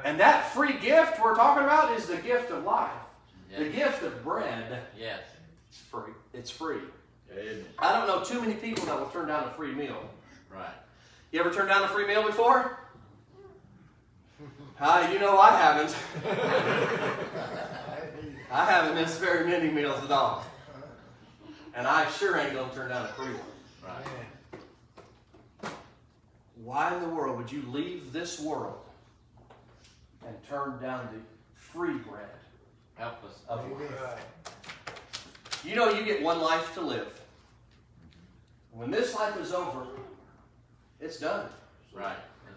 And 0.06 0.20
that 0.20 0.52
free 0.56 0.74
gift 0.80 1.22
we're 1.22 1.36
talking 1.36 1.66
about 1.66 1.96
is 1.96 2.08
the 2.08 2.18
gift 2.18 2.50
of 2.50 2.64
life. 2.64 2.90
Yes. 3.52 3.60
The 3.60 3.70
gift 3.70 4.02
of 4.02 4.24
bread. 4.24 4.82
Yes. 4.98 5.20
It's 5.70 5.78
free. 5.78 6.14
It's 6.34 6.50
free. 6.50 6.80
Amen. 7.31 7.65
I 7.77 7.93
don't 7.93 8.07
know 8.07 8.24
too 8.24 8.41
many 8.41 8.53
people 8.53 8.86
that 8.86 9.00
will 9.00 9.07
turn 9.07 9.27
down 9.27 9.48
a 9.48 9.51
free 9.51 9.74
meal. 9.74 10.09
Right. 10.51 10.74
You 11.31 11.39
ever 11.39 11.51
turned 11.51 11.69
down 11.69 11.83
a 11.83 11.88
free 11.88 12.07
meal 12.07 12.24
before? 12.24 12.77
Uh, 14.81 15.09
you 15.12 15.19
know 15.19 15.38
I 15.38 15.50
haven't. 15.57 15.93
I 18.50 18.63
haven't 18.63 18.95
missed 18.95 19.19
very 19.19 19.45
many 19.45 19.69
meals 19.69 20.01
at 20.05 20.09
all. 20.09 20.45
And 21.75 21.86
I 21.86 22.09
sure 22.12 22.38
ain't 22.38 22.53
going 22.53 22.69
to 22.69 22.75
turn 22.77 22.88
down 22.88 23.03
a 23.03 23.09
free 23.09 23.33
one. 23.33 23.91
Right. 25.62 25.74
Why 26.63 26.95
in 26.95 27.01
the 27.01 27.09
world 27.09 27.36
would 27.36 27.51
you 27.51 27.62
leave 27.67 28.13
this 28.13 28.39
world 28.39 28.79
and 30.25 30.33
turn 30.48 30.81
down 30.81 31.09
the 31.12 31.19
free 31.55 31.98
bread 31.98 32.29
Help 33.00 33.24
us. 33.24 33.39
Of 33.48 33.65
life. 33.71 34.25
You 35.63 35.75
know 35.75 35.89
you 35.89 36.03
get 36.03 36.21
one 36.21 36.41
life 36.41 36.74
to 36.74 36.81
live. 36.81 37.19
When 38.79 38.91
this 38.91 39.13
life 39.13 39.38
is 39.41 39.51
over, 39.51 39.88
it's 41.01 41.19
done. 41.19 41.50
Right. 41.93 42.15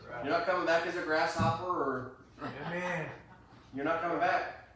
right. 0.09 0.25
You're 0.25 0.33
not 0.33 0.47
coming 0.47 0.65
back 0.65 0.87
as 0.87 0.95
a 0.95 1.01
grasshopper 1.01 1.67
or 1.67 2.13
Amen. 2.41 3.07
You're 3.75 3.85
not 3.85 4.03
coming 4.03 4.21
back. 4.21 4.69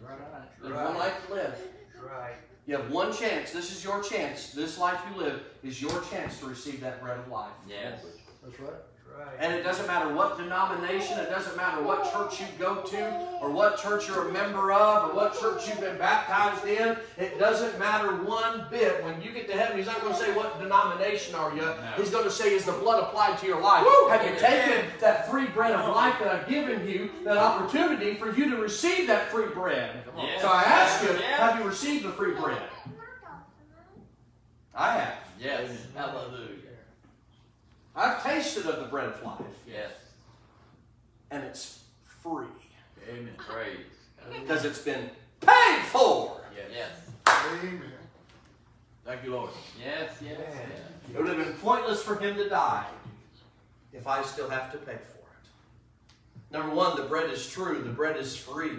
Right. 0.00 0.16
There's 0.62 0.72
right. 0.72 0.84
one 0.84 0.96
life 0.96 1.26
to 1.26 1.34
live. 1.34 1.58
Right. 2.00 2.34
You 2.68 2.76
have 2.76 2.92
one 2.92 3.12
chance. 3.12 3.50
This 3.50 3.72
is 3.72 3.82
your 3.82 4.04
chance. 4.04 4.52
This 4.52 4.78
life 4.78 5.00
you 5.10 5.20
live 5.20 5.42
is 5.64 5.82
your 5.82 6.00
chance 6.12 6.38
to 6.38 6.46
receive 6.46 6.80
that 6.82 7.02
bread 7.02 7.18
of 7.18 7.26
life. 7.26 7.50
Yes. 7.68 8.04
That's 8.44 8.60
right. 8.60 8.70
And 9.40 9.54
it 9.54 9.62
doesn't 9.62 9.86
matter 9.86 10.12
what 10.12 10.36
denomination, 10.36 11.18
it 11.18 11.30
doesn't 11.30 11.56
matter 11.56 11.82
what 11.82 12.12
church 12.12 12.40
you 12.40 12.46
go 12.58 12.82
to, 12.82 13.28
or 13.40 13.50
what 13.50 13.78
church 13.78 14.08
you're 14.08 14.28
a 14.28 14.32
member 14.32 14.72
of, 14.72 15.10
or 15.10 15.14
what 15.14 15.38
church 15.38 15.68
you've 15.68 15.80
been 15.80 15.96
baptized 15.96 16.66
in. 16.66 16.96
It 17.16 17.38
doesn't 17.38 17.78
matter 17.78 18.16
one 18.24 18.66
bit. 18.70 19.02
When 19.04 19.22
you 19.22 19.30
get 19.30 19.48
to 19.48 19.56
heaven, 19.56 19.76
He's 19.76 19.86
not 19.86 20.00
going 20.00 20.12
to 20.12 20.18
say, 20.18 20.34
What 20.34 20.58
denomination 20.60 21.34
are 21.36 21.54
you? 21.54 21.62
No. 21.62 21.92
He's 21.96 22.10
going 22.10 22.24
to 22.24 22.30
say, 22.30 22.52
Is 22.54 22.64
the 22.64 22.72
blood 22.72 23.02
applied 23.02 23.38
to 23.38 23.46
your 23.46 23.60
life? 23.60 23.84
Woo! 23.84 24.08
Have 24.08 24.24
you 24.24 24.36
taken 24.38 24.86
that 25.00 25.30
free 25.30 25.46
bread 25.46 25.72
of 25.72 25.94
life 25.94 26.16
that 26.18 26.28
I've 26.28 26.48
given 26.48 26.88
you, 26.88 27.10
that 27.24 27.36
opportunity 27.36 28.14
for 28.14 28.34
you 28.34 28.50
to 28.50 28.56
receive 28.56 29.06
that 29.06 29.30
free 29.30 29.48
bread? 29.54 30.02
Yes. 30.16 30.42
So 30.42 30.48
I 30.48 30.62
ask 30.62 31.02
you, 31.04 31.12
Have 31.12 31.58
you 31.60 31.64
received 31.66 32.04
the 32.04 32.10
free 32.12 32.34
bread? 32.34 32.62
I 34.74 34.92
have. 34.94 35.14
Yes. 35.40 35.86
Hallelujah. 35.94 36.67
I've 37.98 38.22
tasted 38.22 38.66
of 38.66 38.78
the 38.78 38.84
bread 38.84 39.08
of 39.08 39.22
life. 39.24 39.40
Yes. 39.66 39.90
And 41.32 41.42
it's 41.42 41.82
free. 42.04 42.46
Amen. 43.10 43.34
Praise. 43.36 43.76
Because 44.40 44.64
it's 44.64 44.78
been 44.78 45.10
paid 45.40 45.82
for. 45.86 46.40
Yes. 46.54 46.70
yes. 47.26 47.48
Amen. 47.60 47.82
Thank 49.04 49.24
you, 49.24 49.32
Lord. 49.32 49.50
Yes, 49.82 50.12
yes, 50.22 50.38
yes. 50.38 50.68
It 51.12 51.18
would 51.18 51.28
have 51.28 51.38
been 51.38 51.54
pointless 51.54 52.02
for 52.02 52.16
him 52.16 52.36
to 52.36 52.48
die 52.48 52.86
if 53.92 54.06
I 54.06 54.22
still 54.22 54.48
have 54.48 54.70
to 54.72 54.78
pay 54.78 54.92
for 54.92 55.18
it. 55.18 56.52
Number 56.52 56.74
one, 56.74 56.96
the 56.96 57.02
bread 57.02 57.30
is 57.30 57.50
true. 57.50 57.82
The 57.82 57.90
bread 57.90 58.16
is 58.16 58.36
free. 58.36 58.76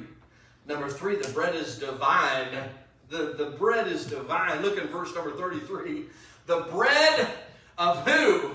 Number 0.66 0.88
three, 0.88 1.16
the 1.16 1.30
bread 1.30 1.56
is 1.56 1.78
divine. 1.78 2.48
The, 3.10 3.34
the 3.38 3.56
bread 3.58 3.88
is 3.88 4.06
divine. 4.06 4.62
Look 4.62 4.78
in 4.78 4.88
verse 4.88 5.14
number 5.14 5.32
33. 5.32 6.04
The 6.46 6.62
bread 6.72 7.28
of 7.78 8.08
who? 8.08 8.52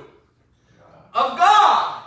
Of 1.15 1.39
God. 1.39 2.03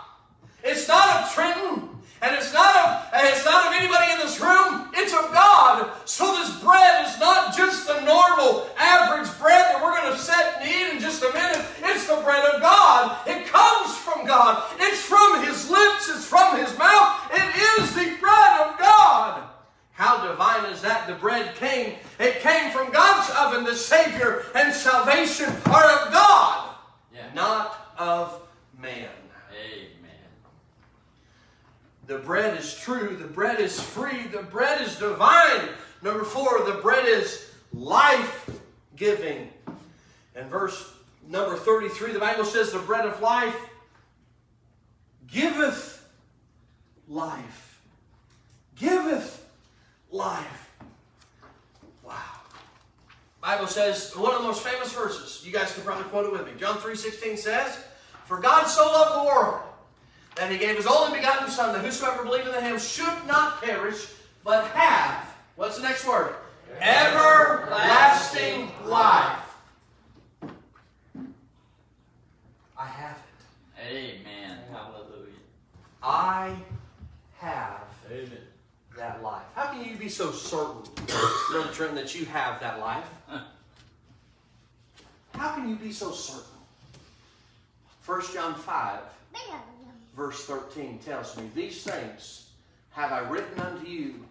It's 0.62 0.86
not 0.86 1.22
of 1.22 1.32
Trenton, 1.32 1.88
and 2.20 2.34
it's 2.34 2.52
not 2.52 2.76
of 2.76 3.08
it's 3.14 3.44
not 3.44 3.68
of 3.68 3.80
anybody 3.80 4.12
in 4.12 4.18
this 4.18 4.40
room. 4.40 4.90
It's 4.94 5.12
of 5.12 5.32
God. 5.32 5.90
So 6.04 6.24
this 6.38 6.60
bread 6.60 7.06
is 7.06 7.18
not 7.18 7.56
just 7.56 7.86
the 7.86 8.00
normal, 8.00 8.68
average 8.76 9.30
bread 9.38 9.64
that 9.72 9.80
we're 9.82 9.96
going 9.96 10.12
to 10.12 10.18
set 10.18 10.60
and 10.60 10.68
eat 10.68 10.94
in 10.94 11.00
just 11.00 11.22
a 11.22 11.32
minute. 11.32 11.64
It's 11.84 12.06
the 12.06 12.20
bread 12.22 12.44
of 12.54 12.60
God. 12.60 13.26
It 13.26 13.46
comes 13.46 13.96
from 13.96 14.26
God. 14.26 14.62
It's 14.78 15.00
from 15.00 15.44
His 15.44 15.70
lips. 15.70 16.10
It's 16.10 16.26
from 16.26 16.58
His 16.58 16.76
mouth. 16.76 17.30
It 17.32 17.80
is 17.80 17.94
the 17.94 18.16
bread 18.20 18.60
of 18.60 18.78
God. 18.78 19.44
How 19.92 20.26
divine 20.26 20.70
is 20.72 20.82
that? 20.82 21.08
The 21.08 21.14
bread 21.14 21.56
came. 21.56 21.94
It 22.20 22.40
came 22.40 22.70
from 22.70 22.92
God's 22.92 23.30
oven. 23.36 23.64
The 23.64 23.74
Savior 23.74 24.44
and 24.54 24.72
salvation 24.72 25.48
are 25.66 25.90
of 25.90 26.12
God, 26.12 26.74
yeah. 27.12 27.30
not 27.34 27.92
of 27.98 28.47
man. 28.78 29.08
Amen. 29.52 30.10
The 32.06 32.18
bread 32.18 32.58
is 32.58 32.74
true. 32.74 33.16
The 33.16 33.26
bread 33.26 33.60
is 33.60 33.80
free. 33.80 34.26
The 34.28 34.42
bread 34.42 34.80
is 34.80 34.96
divine. 34.96 35.68
Number 36.02 36.24
four, 36.24 36.64
the 36.64 36.80
bread 36.80 37.06
is 37.06 37.50
life 37.72 38.50
giving. 38.96 39.50
And 40.34 40.48
verse 40.48 40.92
number 41.28 41.56
33, 41.56 42.12
the 42.12 42.18
Bible 42.18 42.44
says, 42.44 42.72
The 42.72 42.78
bread 42.78 43.04
of 43.04 43.20
life 43.20 43.56
giveth 45.26 46.08
life. 47.08 47.80
Giveth 48.76 49.44
life. 50.10 50.70
Wow. 52.04 52.14
Bible 53.40 53.66
says, 53.66 54.14
one 54.16 54.34
of 54.34 54.42
the 54.42 54.46
most 54.46 54.62
famous 54.62 54.92
verses, 54.92 55.44
you 55.44 55.52
guys 55.52 55.72
can 55.72 55.82
probably 55.82 56.04
quote 56.04 56.26
it 56.26 56.32
with 56.32 56.46
me. 56.46 56.52
John 56.58 56.76
3.16 56.78 57.38
says, 57.38 57.84
for 58.28 58.38
God 58.38 58.66
so 58.66 58.84
loved 58.84 59.22
the 59.22 59.24
world 59.26 59.60
that 60.36 60.52
he 60.52 60.58
gave 60.58 60.76
his 60.76 60.86
only 60.86 61.16
begotten 61.16 61.50
Son, 61.50 61.72
that 61.72 61.82
whosoever 61.82 62.24
believeth 62.24 62.54
in 62.54 62.62
him 62.62 62.78
should 62.78 63.26
not 63.26 63.62
perish, 63.62 64.06
but 64.44 64.66
have, 64.68 65.34
what's 65.56 65.76
the 65.76 65.82
next 65.82 66.06
word? 66.06 66.34
Everlasting 66.78 68.70
life. 68.84 69.38
I 72.76 72.86
have 72.86 73.16
it. 73.16 73.86
Amen. 73.90 74.58
Hallelujah. 74.70 75.32
I 76.02 76.54
have 77.38 77.80
Amen. 78.10 78.30
that 78.98 79.22
life. 79.22 79.42
How 79.54 79.72
can 79.72 79.82
you 79.88 79.96
be 79.96 80.10
so 80.10 80.30
certain, 80.32 80.82
Brother 81.50 81.72
Trent, 81.72 81.94
that 81.94 82.14
you 82.14 82.26
have 82.26 82.60
that 82.60 82.78
life? 82.78 83.06
How 85.32 85.54
can 85.54 85.70
you 85.70 85.76
be 85.76 85.92
so 85.92 86.12
certain? 86.12 86.57
1 88.08 88.22
John 88.32 88.54
5, 88.54 89.00
verse 90.16 90.46
13 90.46 90.98
tells 91.00 91.36
me, 91.36 91.50
These 91.54 91.82
things 91.82 92.48
have 92.92 93.12
I 93.12 93.18
written 93.28 93.60
unto 93.60 93.86
you, 93.86 94.24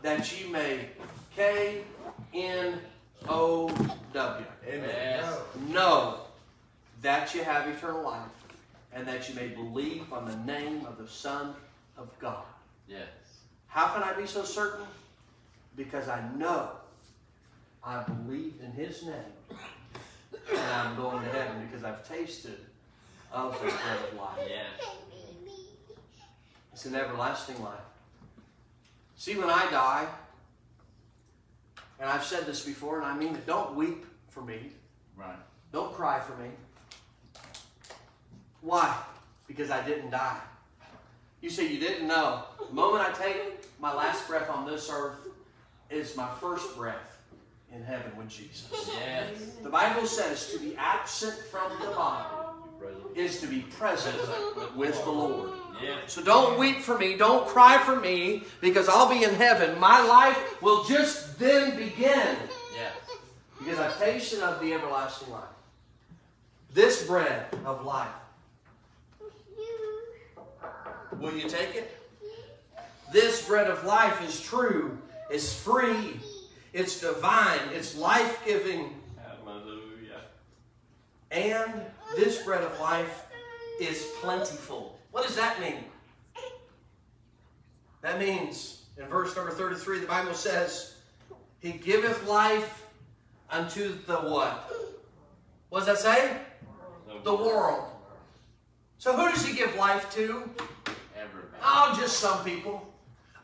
that 0.00 0.32
ye 0.32 0.48
may 0.48 0.86
K 1.36 1.82
N 2.32 2.78
O 3.28 3.68
W. 4.14 4.46
Amen. 4.66 5.24
Know 5.68 6.20
that 7.02 7.34
you 7.34 7.44
have 7.44 7.68
eternal 7.68 8.02
life, 8.02 8.30
and 8.94 9.06
that 9.06 9.28
you 9.28 9.34
may 9.34 9.48
believe 9.48 10.10
on 10.10 10.24
the 10.24 10.50
name 10.50 10.86
of 10.86 10.96
the 10.96 11.06
Son 11.06 11.54
of 11.98 12.18
God. 12.18 12.44
Yes. 12.88 13.08
How 13.66 13.88
can 13.88 14.02
I 14.02 14.14
be 14.14 14.26
so 14.26 14.42
certain? 14.42 14.86
Because 15.76 16.08
I 16.08 16.26
know 16.38 16.70
I 17.84 18.04
believe 18.04 18.54
in 18.64 18.72
His 18.72 19.02
name, 19.02 19.58
and 20.50 20.72
I'm 20.72 20.96
going 20.96 21.22
to 21.22 21.28
heaven 21.28 21.66
because 21.66 21.84
I've 21.84 22.08
tasted 22.08 22.56
Oh, 23.34 23.48
of 23.48 23.54
the 23.54 23.66
bread 23.66 23.98
of 24.10 24.18
life. 24.18 24.46
Yeah. 24.48 24.62
It's 26.72 26.84
an 26.84 26.94
everlasting 26.94 27.62
life. 27.62 27.80
See, 29.16 29.36
when 29.36 29.48
I 29.48 29.70
die, 29.70 30.06
and 32.00 32.10
I've 32.10 32.24
said 32.24 32.44
this 32.44 32.64
before, 32.64 32.98
and 32.98 33.06
I 33.06 33.16
mean 33.16 33.34
it, 33.34 33.46
don't 33.46 33.74
weep 33.74 34.04
for 34.28 34.42
me. 34.42 34.72
Right. 35.16 35.36
Don't 35.72 35.94
cry 35.94 36.20
for 36.20 36.34
me. 36.42 36.48
Why? 38.60 38.96
Because 39.46 39.70
I 39.70 39.86
didn't 39.86 40.10
die. 40.10 40.40
You 41.40 41.48
say 41.50 41.66
you 41.72 41.80
didn't 41.80 42.06
know. 42.06 42.44
The 42.68 42.74
moment 42.74 43.04
I 43.08 43.12
take 43.12 43.80
my 43.80 43.94
last 43.94 44.28
breath 44.28 44.50
on 44.50 44.66
this 44.66 44.90
earth 44.92 45.28
is 45.90 46.16
my 46.16 46.28
first 46.40 46.76
breath 46.76 47.18
in 47.74 47.82
heaven 47.82 48.14
with 48.16 48.28
Jesus. 48.28 48.70
Yes. 48.88 49.28
The 49.62 49.70
Bible 49.70 50.06
says 50.06 50.52
to 50.52 50.58
be 50.58 50.76
absent 50.76 51.34
from 51.50 51.70
the 51.80 51.88
body 51.88 52.51
is 53.14 53.40
to 53.40 53.46
be 53.46 53.60
present 53.60 54.16
with 54.76 55.02
the 55.04 55.10
Lord. 55.10 55.50
So 56.06 56.22
don't 56.22 56.58
weep 56.58 56.80
for 56.80 56.96
me, 56.96 57.16
don't 57.16 57.46
cry 57.48 57.78
for 57.78 57.96
me, 57.96 58.44
because 58.60 58.88
I'll 58.88 59.08
be 59.08 59.24
in 59.24 59.34
heaven. 59.34 59.78
My 59.80 60.00
life 60.00 60.62
will 60.62 60.84
just 60.84 61.38
then 61.38 61.76
begin. 61.76 62.36
Yes. 62.74 62.94
Because 63.58 63.78
I've 63.78 63.98
tasted 63.98 64.40
of 64.40 64.60
the 64.60 64.72
everlasting 64.74 65.30
life. 65.30 65.44
This 66.72 67.06
bread 67.06 67.46
of 67.64 67.84
life. 67.84 68.08
Will 71.18 71.34
you 71.34 71.48
take 71.48 71.74
it? 71.74 71.98
This 73.12 73.46
bread 73.46 73.68
of 73.68 73.84
life 73.84 74.26
is 74.26 74.40
true, 74.40 74.96
it's 75.30 75.54
free, 75.54 76.18
it's 76.72 77.00
divine, 77.00 77.60
it's 77.74 77.94
life 77.96 78.40
giving. 78.46 78.94
Hallelujah. 79.44 80.22
And 81.30 81.82
this 82.16 82.42
bread 82.42 82.62
of 82.62 82.78
life 82.80 83.26
is 83.80 84.06
plentiful. 84.20 84.98
What 85.10 85.26
does 85.26 85.36
that 85.36 85.60
mean? 85.60 85.84
That 88.02 88.18
means, 88.18 88.82
in 88.98 89.06
verse 89.06 89.34
number 89.36 89.52
33, 89.52 90.00
the 90.00 90.06
Bible 90.06 90.34
says, 90.34 90.96
He 91.60 91.72
giveth 91.72 92.26
life 92.26 92.84
unto 93.50 93.96
the 94.06 94.16
what? 94.16 94.72
What 95.68 95.86
does 95.86 95.86
that 95.86 95.98
say? 95.98 96.36
The 97.24 97.34
world. 97.34 97.84
So 98.98 99.16
who 99.16 99.30
does 99.30 99.44
He 99.44 99.54
give 99.54 99.74
life 99.76 100.12
to? 100.14 100.48
Everybody. 101.16 101.62
Oh, 101.62 101.96
just 101.98 102.18
some 102.18 102.44
people. 102.44 102.92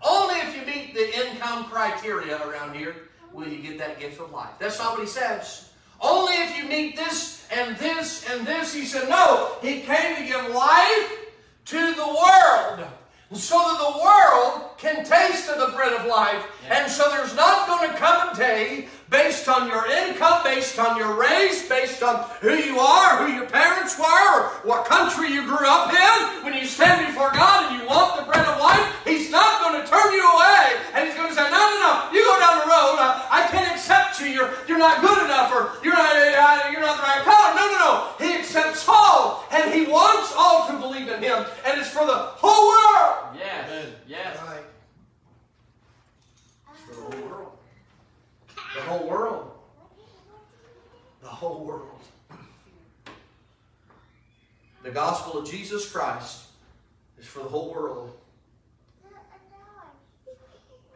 Only 0.02 0.36
if 0.40 0.56
you 0.56 0.66
meet 0.66 0.94
the 0.94 1.26
income 1.26 1.64
criteria 1.64 2.44
around 2.46 2.74
here 2.74 2.94
will 3.32 3.48
you 3.48 3.58
get 3.58 3.78
that 3.78 4.00
gift 4.00 4.20
of 4.20 4.32
life. 4.32 4.50
That's 4.58 4.78
not 4.78 4.92
what 4.92 5.00
He 5.00 5.06
says. 5.06 5.67
Only 6.00 6.34
if 6.34 6.56
you 6.56 6.64
meet 6.68 6.96
this 6.96 7.46
and 7.50 7.76
this 7.76 8.28
and 8.30 8.46
this. 8.46 8.74
He 8.74 8.84
said, 8.84 9.08
no, 9.08 9.56
he 9.62 9.80
came 9.80 10.16
to 10.16 10.24
give 10.24 10.54
life 10.54 11.18
to 11.66 11.94
the 11.94 12.06
world. 12.06 12.88
so 13.34 13.58
that 13.58 13.78
the 13.78 14.00
world 14.00 14.70
can 14.78 15.04
taste 15.04 15.50
of 15.50 15.58
the 15.58 15.76
bread 15.76 15.92
of 15.92 16.06
life. 16.06 16.42
Yeah. 16.64 16.80
And 16.80 16.90
so 16.90 17.10
there's 17.10 17.36
not 17.36 17.66
going 17.66 17.90
to 17.90 17.96
come 17.96 18.32
a 18.32 18.36
day 18.36 18.88
based 19.10 19.48
on 19.48 19.68
your 19.68 19.86
income, 19.90 20.42
based 20.44 20.78
on 20.78 20.96
your 20.96 21.12
race, 21.12 21.68
based 21.68 22.02
on 22.02 22.24
who 22.40 22.54
you 22.54 22.78
are, 22.78 23.26
who 23.26 23.34
your 23.34 23.46
parents 23.46 23.98
were, 23.98 24.04
or 24.04 24.48
what 24.64 24.86
country 24.86 25.28
you 25.30 25.42
grew 25.44 25.66
up 25.66 25.92
in. 25.92 26.44
When 26.44 26.54
you 26.54 26.64
stand 26.64 27.06
before 27.06 27.32
God 27.32 27.70
and 27.70 27.82
you 27.82 27.88
want 27.88 28.16
the 28.16 28.24
bread 28.24 28.46
of 28.46 28.60
life, 28.60 28.96
He's 29.04 29.30
not 29.30 29.60
going 29.60 29.82
to 29.82 29.86
turn 29.86 30.12
you 30.12 30.24
away. 30.24 30.80
And 30.94 31.06
He's 31.06 31.16
going 31.16 31.28
to 31.28 31.34
say, 31.34 31.44
no, 31.50 31.58
no, 31.58 31.78
no, 31.84 31.92
you 32.12 32.24
go 32.24 32.38
down 32.40 32.58
the 32.60 32.66
road. 32.70 32.96
I, 32.96 33.44
I 33.44 33.48
can't 33.48 33.76
accept 33.76 34.07
you. 34.20 34.26
You're, 34.26 34.52
you're 34.66 34.78
not 34.78 35.00
good 35.00 35.24
enough 35.24 35.52
or 35.52 35.82
you're 35.84 35.94
not, 35.94 36.14
uh, 36.14 36.70
you're 36.70 36.80
not 36.80 36.96
the 36.96 37.02
right 37.02 37.22
color. 37.24 37.54
No, 37.54 37.66
no, 37.66 37.78
no. 37.78 38.26
He 38.26 38.38
accepts 38.38 38.84
all. 38.88 39.44
And 39.50 39.72
He 39.72 39.86
wants 39.86 40.32
all 40.36 40.66
to 40.68 40.78
believe 40.78 41.08
in 41.08 41.22
Him. 41.22 41.44
And 41.64 41.80
it's 41.80 41.90
for 41.90 42.06
the 42.06 42.14
whole 42.14 42.68
world. 42.68 43.36
Yes. 43.36 43.88
Yes. 44.06 44.38
Right. 44.46 44.64
For 46.86 46.94
the 46.94 47.00
whole 47.00 47.28
world. 47.28 47.52
The 48.74 48.80
whole 48.82 49.08
world. 49.08 49.50
The 51.22 51.28
whole 51.28 51.64
world. 51.64 52.00
The 54.82 54.90
gospel 54.90 55.38
of 55.40 55.50
Jesus 55.50 55.90
Christ 55.90 56.44
is 57.18 57.26
for 57.26 57.40
the 57.40 57.48
whole 57.48 57.72
world. 57.72 58.12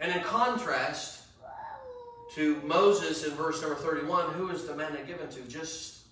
And 0.00 0.12
in 0.12 0.22
contrast 0.22 1.21
to 2.34 2.60
Moses 2.64 3.24
in 3.26 3.32
verse 3.32 3.60
number 3.60 3.76
31, 3.76 4.32
who 4.32 4.48
is 4.48 4.64
the 4.64 4.74
manna 4.74 5.02
given 5.06 5.28
to? 5.28 5.40
Just 5.42 6.02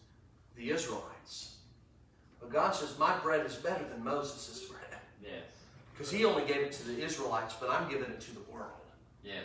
the 0.56 0.70
Israelites. 0.70 1.56
But 2.40 2.52
God 2.52 2.74
says, 2.74 2.98
My 2.98 3.16
bread 3.18 3.46
is 3.46 3.54
better 3.56 3.84
than 3.84 4.04
Moses' 4.04 4.60
bread. 4.64 5.00
Yes. 5.22 5.44
Because 5.92 6.10
he 6.10 6.24
only 6.24 6.44
gave 6.44 6.58
it 6.58 6.72
to 6.72 6.86
the 6.86 7.02
Israelites, 7.02 7.54
but 7.58 7.70
I'm 7.70 7.88
giving 7.88 8.10
it 8.10 8.20
to 8.22 8.32
the 8.32 8.52
world. 8.52 8.70
Yeah. 9.24 9.40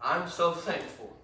I'm 0.00 0.28
so 0.28 0.52
thankful 0.52 1.16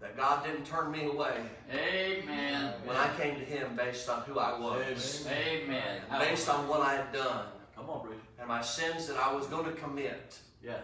that 0.00 0.16
God 0.16 0.44
didn't 0.44 0.64
turn 0.64 0.90
me 0.90 1.06
away. 1.06 1.36
Amen. 1.72 2.74
When 2.84 2.96
I 2.96 3.14
came 3.16 3.36
to 3.36 3.44
Him 3.44 3.76
based 3.76 4.08
on 4.08 4.22
who 4.22 4.38
I 4.38 4.58
was. 4.58 5.26
Amen. 5.26 6.02
Based 6.18 6.48
on 6.48 6.68
what 6.68 6.80
I 6.80 6.94
had 6.94 7.12
done. 7.12 7.46
Come 7.76 7.90
on, 7.90 8.06
Bruce. 8.06 8.16
And 8.38 8.48
my 8.48 8.62
sins 8.62 9.06
that 9.06 9.16
I 9.16 9.32
was 9.32 9.46
going 9.46 9.64
to 9.64 9.72
commit. 9.72 10.38
Yeah. 10.62 10.80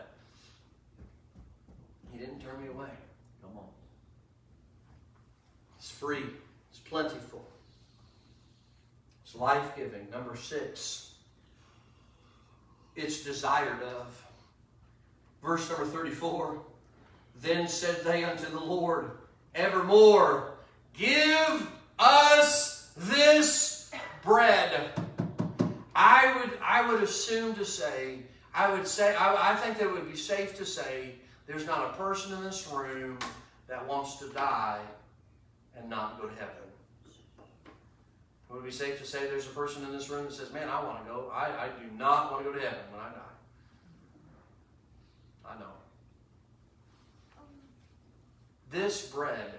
He 2.12 2.18
didn't 2.18 2.40
turn 2.40 2.60
me 2.60 2.68
away. 2.68 2.90
Come 3.42 3.56
on. 3.56 3.64
It's 5.78 5.90
free. 5.90 6.24
It's 6.70 6.80
plentiful. 6.80 7.46
It's 9.24 9.34
life 9.34 9.76
giving. 9.76 10.10
Number 10.10 10.36
six 10.36 11.10
it's 12.96 13.22
desired 13.22 13.82
of. 13.82 14.24
Verse 15.42 15.68
number 15.70 15.86
34 15.86 16.60
Then 17.40 17.68
said 17.68 18.04
they 18.04 18.24
unto 18.24 18.50
the 18.50 18.60
Lord, 18.60 19.12
Evermore, 19.54 20.54
give 20.92 21.70
us 21.98 22.92
this 22.96 23.90
bread. 24.22 24.90
I 25.94 26.36
would, 26.36 26.58
I 26.62 26.86
would 26.90 27.02
assume 27.02 27.54
to 27.56 27.64
say, 27.64 28.20
I 28.54 28.72
would 28.72 28.86
say, 28.86 29.14
I, 29.14 29.52
I 29.52 29.56
think 29.56 29.78
that 29.78 29.86
it 29.86 29.92
would 29.92 30.10
be 30.10 30.16
safe 30.16 30.56
to 30.58 30.66
say, 30.66 31.14
there's 31.50 31.66
not 31.66 31.90
a 31.90 31.96
person 31.96 32.32
in 32.32 32.44
this 32.44 32.68
room 32.68 33.18
that 33.66 33.84
wants 33.84 34.20
to 34.20 34.28
die 34.28 34.78
and 35.76 35.90
not 35.90 36.20
go 36.20 36.28
to 36.28 36.34
heaven. 36.36 36.54
Would 38.48 38.58
it 38.60 38.64
be 38.66 38.70
safe 38.70 39.00
to 39.00 39.04
say 39.04 39.26
there's 39.26 39.46
a 39.46 39.50
person 39.50 39.84
in 39.84 39.90
this 39.90 40.08
room 40.08 40.26
that 40.26 40.32
says, 40.32 40.52
Man, 40.52 40.68
I 40.68 40.82
want 40.84 41.04
to 41.04 41.10
go. 41.10 41.32
I, 41.34 41.46
I 41.46 41.68
do 41.68 41.90
not 41.98 42.30
want 42.30 42.44
to 42.44 42.52
go 42.52 42.56
to 42.56 42.64
heaven 42.64 42.78
when 42.92 43.00
I 43.00 43.08
die? 43.08 43.18
I 45.44 45.58
know. 45.58 45.72
This 48.70 49.08
bread 49.08 49.54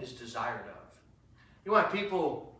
is 0.00 0.12
desired 0.12 0.60
of. 0.60 0.98
You 1.64 1.72
know 1.72 1.78
why 1.78 1.84
people, 1.84 2.54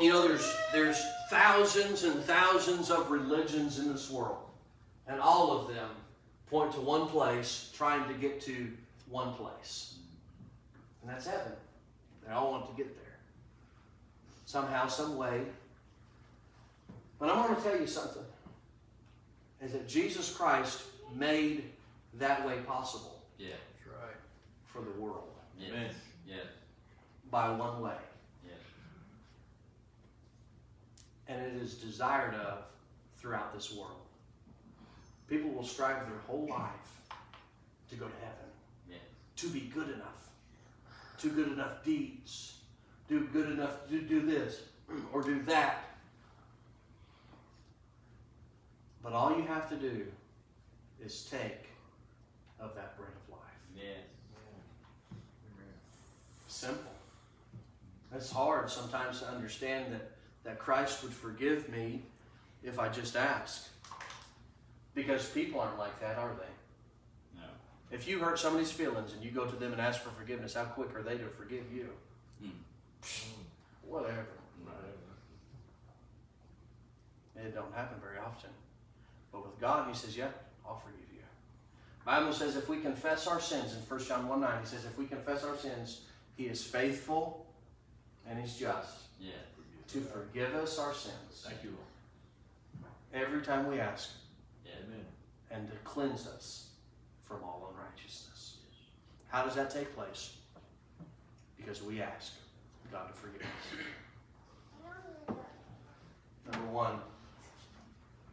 you 0.00 0.08
know, 0.10 0.26
there's, 0.26 0.56
there's 0.72 1.02
thousands 1.28 2.04
and 2.04 2.22
thousands 2.24 2.90
of 2.90 3.10
religions 3.10 3.78
in 3.78 3.92
this 3.92 4.10
world, 4.10 4.48
and 5.06 5.20
all 5.20 5.52
of 5.52 5.68
them 5.68 5.90
point 6.50 6.72
to 6.72 6.80
one 6.80 7.06
place, 7.06 7.70
trying 7.74 8.06
to 8.08 8.14
get 8.14 8.40
to 8.42 8.68
one 9.08 9.34
place. 9.34 9.94
And 11.02 11.10
that's 11.10 11.26
heaven. 11.26 11.52
They 12.26 12.32
all 12.32 12.50
want 12.50 12.68
to 12.70 12.76
get 12.76 12.94
there 12.96 13.10
somehow, 14.50 14.88
some 14.88 15.16
way. 15.16 15.42
But 17.20 17.30
I 17.30 17.36
want 17.36 17.56
to 17.56 17.62
tell 17.62 17.78
you 17.78 17.86
something. 17.86 18.24
Is 19.62 19.72
that 19.72 19.86
Jesus 19.86 20.34
Christ 20.34 20.82
made 21.14 21.64
that 22.18 22.46
way 22.46 22.56
possible. 22.66 23.22
Yeah, 23.38 23.48
that's 23.50 23.96
right. 23.96 24.16
For 24.66 24.80
the 24.80 25.00
world. 25.00 25.28
Yes. 25.58 25.94
Yes. 26.26 26.46
By 27.30 27.50
one 27.50 27.80
way. 27.80 27.92
Yes. 28.44 28.58
And 31.28 31.40
it 31.44 31.62
is 31.62 31.74
desired 31.74 32.34
of 32.34 32.64
throughout 33.18 33.54
this 33.54 33.72
world. 33.72 34.00
People 35.30 35.50
will 35.50 35.64
strive 35.64 36.06
their 36.06 36.18
whole 36.26 36.46
life 36.50 36.70
to 37.88 37.96
go 37.96 38.04
to 38.04 38.14
heaven. 38.20 38.50
Yes. 38.90 38.98
To 39.36 39.48
be 39.48 39.60
good 39.72 39.88
enough. 39.88 40.28
To 41.20 41.30
good 41.30 41.52
enough 41.52 41.82
deeds 41.82 42.60
do 43.10 43.26
good 43.32 43.50
enough 43.50 43.88
to 43.88 44.00
do 44.00 44.20
this 44.20 44.62
or 45.12 45.20
do 45.20 45.42
that. 45.42 45.84
But 49.02 49.12
all 49.12 49.36
you 49.36 49.42
have 49.42 49.68
to 49.70 49.76
do 49.76 50.06
is 51.04 51.28
take 51.30 51.66
of 52.60 52.74
that 52.76 52.96
bread 52.96 53.10
of 53.10 53.32
life. 53.32 53.40
Yes. 53.76 53.96
Simple. 56.46 56.92
It's 58.14 58.30
hard 58.30 58.70
sometimes 58.70 59.20
to 59.20 59.28
understand 59.28 59.92
that, 59.92 60.10
that 60.44 60.58
Christ 60.58 61.02
would 61.02 61.12
forgive 61.12 61.68
me 61.68 62.02
if 62.62 62.78
I 62.78 62.88
just 62.88 63.16
ask. 63.16 63.68
Because 64.94 65.28
people 65.28 65.60
aren't 65.60 65.78
like 65.78 65.98
that, 66.00 66.18
are 66.18 66.32
they? 66.34 67.40
No. 67.40 67.46
If 67.90 68.08
you 68.08 68.18
hurt 68.18 68.38
somebody's 68.38 68.72
feelings 68.72 69.12
and 69.12 69.22
you 69.22 69.30
go 69.30 69.46
to 69.46 69.56
them 69.56 69.72
and 69.72 69.80
ask 69.80 70.00
for 70.02 70.10
forgiveness, 70.10 70.54
how 70.54 70.64
quick 70.64 70.94
are 70.94 71.02
they 71.02 71.16
to 71.16 71.28
forgive 71.28 71.72
you? 71.72 71.88
Hmm. 72.42 72.50
Whatever. 73.86 74.26
It 77.44 77.54
don't 77.54 77.74
happen 77.74 77.98
very 78.00 78.18
often. 78.18 78.50
But 79.32 79.44
with 79.46 79.58
God, 79.60 79.88
He 79.88 79.94
says, 79.94 80.16
yeah, 80.16 80.28
I'll 80.66 80.78
forgive 80.78 81.00
you." 81.12 81.20
Bible 82.04 82.32
says 82.32 82.56
if 82.56 82.68
we 82.68 82.80
confess 82.80 83.26
our 83.26 83.40
sins 83.40 83.74
in 83.74 83.80
1 83.80 84.04
John 84.04 84.28
1 84.28 84.40
9, 84.40 84.60
He 84.60 84.66
says 84.66 84.84
if 84.84 84.96
we 84.98 85.06
confess 85.06 85.44
our 85.44 85.56
sins, 85.56 86.02
He 86.36 86.44
is 86.44 86.62
faithful 86.62 87.46
and 88.28 88.38
He's 88.38 88.56
just 88.56 88.98
yeah. 89.20 89.32
to 89.88 90.00
forgive 90.00 90.54
us 90.54 90.78
our 90.78 90.92
sins. 90.94 91.44
Thank 91.46 91.62
you, 91.64 91.76
Every 93.12 93.42
time 93.42 93.66
we 93.66 93.80
ask. 93.80 94.10
And 95.50 95.68
to 95.68 95.74
cleanse 95.84 96.26
us 96.26 96.68
from 97.22 97.42
all 97.42 97.72
unrighteousness. 97.72 98.58
How 99.28 99.44
does 99.44 99.54
that 99.56 99.70
take 99.70 99.94
place? 99.94 100.36
Because 101.56 101.82
we 101.82 102.00
ask. 102.00 102.32
God 102.92 103.08
to 103.08 103.14
forgive 103.14 103.42
us. 103.42 103.46
Number 106.50 106.72
one, 106.72 106.98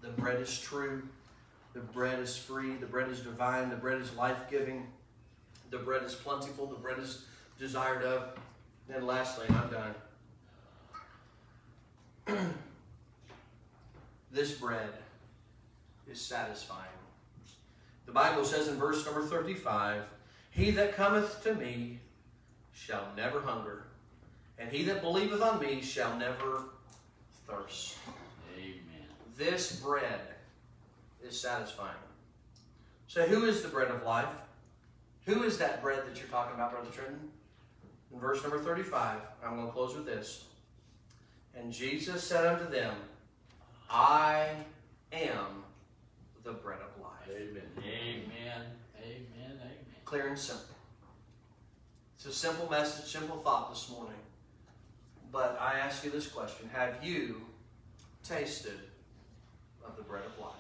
the 0.02 0.10
bread 0.10 0.42
is 0.42 0.60
true. 0.60 1.04
The 1.74 1.80
bread 1.80 2.20
is 2.20 2.36
free. 2.36 2.76
The 2.76 2.88
bread 2.88 3.10
is 3.10 3.20
divine. 3.20 3.70
The 3.70 3.76
bread 3.76 4.02
is 4.02 4.12
life 4.16 4.38
giving. 4.50 4.88
The 5.70 5.78
bread 5.78 6.02
is 6.04 6.16
plentiful. 6.16 6.66
The 6.66 6.76
bread 6.76 6.98
is 6.98 7.26
desired 7.60 8.04
of. 8.04 8.40
And 8.94 9.06
lastly, 9.06 9.46
I'm 9.50 9.70
done. 12.28 12.48
this 14.32 14.54
bread 14.54 14.90
is 16.10 16.20
satisfying. 16.20 16.88
The 18.08 18.14
Bible 18.14 18.46
says 18.46 18.70
in 18.70 18.78
verse 18.78 19.06
number 19.06 19.22
35 19.22 20.04
He 20.50 20.72
that 20.72 20.96
cometh 20.96 21.44
to 21.44 21.54
me 21.54 22.00
shall 22.72 23.08
never 23.16 23.42
hunger, 23.42 23.84
and 24.58 24.72
he 24.72 24.84
that 24.84 25.02
believeth 25.02 25.42
on 25.42 25.60
me 25.60 25.82
shall 25.82 26.18
never 26.18 26.64
thirst. 27.48 27.98
Amen. 28.58 29.08
This 29.38 29.80
bread 29.80 30.22
is 31.24 31.40
satisfying. 31.40 31.94
So, 33.08 33.24
who 33.24 33.46
is 33.46 33.62
the 33.62 33.68
bread 33.68 33.90
of 33.90 34.04
life? 34.04 34.34
Who 35.26 35.44
is 35.44 35.58
that 35.58 35.82
bread 35.82 36.04
that 36.08 36.18
you're 36.18 36.30
talking 36.30 36.56
about, 36.56 36.72
Brother 36.72 36.90
Trenton? 36.90 37.30
In 38.14 38.20
verse 38.20 38.42
number 38.42 38.60
35, 38.60 39.20
I'm 39.44 39.56
going 39.56 39.68
to 39.68 39.74
close 39.74 39.94
with 39.96 40.06
this. 40.06 40.46
And 41.56 41.74
Jesus 41.74 42.24
said 42.24 42.46
unto 42.46 42.70
them, 42.70 42.96
I 43.90 44.50
am 45.12 45.64
the 46.48 46.54
bread 46.54 46.80
of 46.80 47.02
life. 47.04 47.28
Amen. 47.30 47.62
Amen. 47.78 48.62
Amen. 49.04 49.52
Amen. 49.52 49.76
Clear 50.06 50.28
and 50.28 50.40
simple. 50.40 50.76
It's 52.16 52.26
a 52.26 52.32
simple 52.32 52.70
message, 52.70 53.12
simple 53.12 53.38
thought 53.44 53.70
this 53.70 53.90
morning. 53.92 54.16
But 55.30 55.60
I 55.60 55.78
ask 55.80 56.06
you 56.06 56.10
this 56.10 56.28
question 56.28 56.70
Have 56.74 57.04
you 57.04 57.42
tasted 58.24 58.80
of 59.86 59.98
the 59.98 60.04
bread 60.04 60.24
of 60.26 60.40
life? 60.40 60.54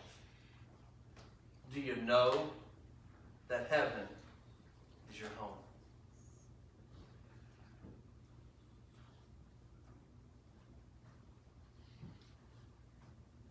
Do 1.73 1.79
you 1.79 1.95
know 1.95 2.49
that 3.47 3.67
heaven 3.69 4.07
is 5.09 5.19
your 5.19 5.29
home? 5.37 5.51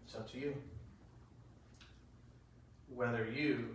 It's 0.05 0.15
up 0.15 0.31
to 0.33 0.39
you. 0.39 0.55
Whether 2.97 3.31
you 3.31 3.69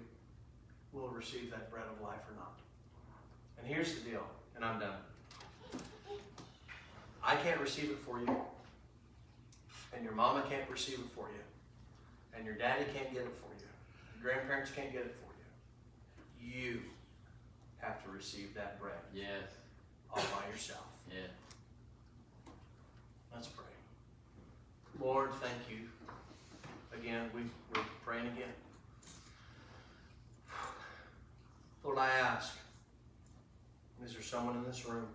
will 0.91 1.09
receive 1.09 1.51
that 1.51 1.69
bread 1.71 1.85
of 1.95 2.01
life 2.03 2.19
or 2.27 2.35
not. 2.35 2.57
And 3.59 3.67
here's 3.67 3.93
the 3.93 4.09
deal, 4.09 4.25
and 4.55 4.65
I'm 4.65 4.79
done. 4.79 4.97
I 7.23 7.35
can't 7.35 7.61
receive 7.61 7.91
it 7.91 7.99
for 7.99 8.19
you. 8.19 8.35
And 9.93 10.03
your 10.03 10.13
mama 10.13 10.43
can't 10.49 10.67
receive 10.69 10.95
it 10.99 11.05
for 11.15 11.27
you. 11.29 12.35
And 12.35 12.45
your 12.45 12.55
daddy 12.55 12.85
can't 12.95 13.13
get 13.13 13.21
it 13.21 13.33
for 13.39 13.53
you. 13.59 13.67
Your 14.23 14.33
grandparents 14.33 14.71
can't 14.71 14.91
get 14.91 15.01
it 15.01 15.15
for 15.21 15.29
you. 16.47 16.51
You 16.73 16.79
have 17.77 18.03
to 18.03 18.09
receive 18.09 18.55
that 18.55 18.79
bread 18.81 18.95
Yes. 19.13 19.43
all 20.11 20.23
by 20.35 20.51
yourself. 20.51 20.85
Yeah. 21.09 21.27
Let's 23.33 23.47
pray. 23.47 23.65
Lord, 24.99 25.29
thank 25.41 25.53
you. 25.69 25.87
Again, 26.97 27.29
we, 27.35 27.41
we're 27.73 27.85
praying 28.03 28.27
again. 28.27 28.53
Lord, 31.83 31.97
I 31.97 32.09
ask, 32.09 32.53
is 34.05 34.13
there 34.13 34.21
someone 34.21 34.55
in 34.55 34.63
this 34.65 34.85
room 34.85 35.07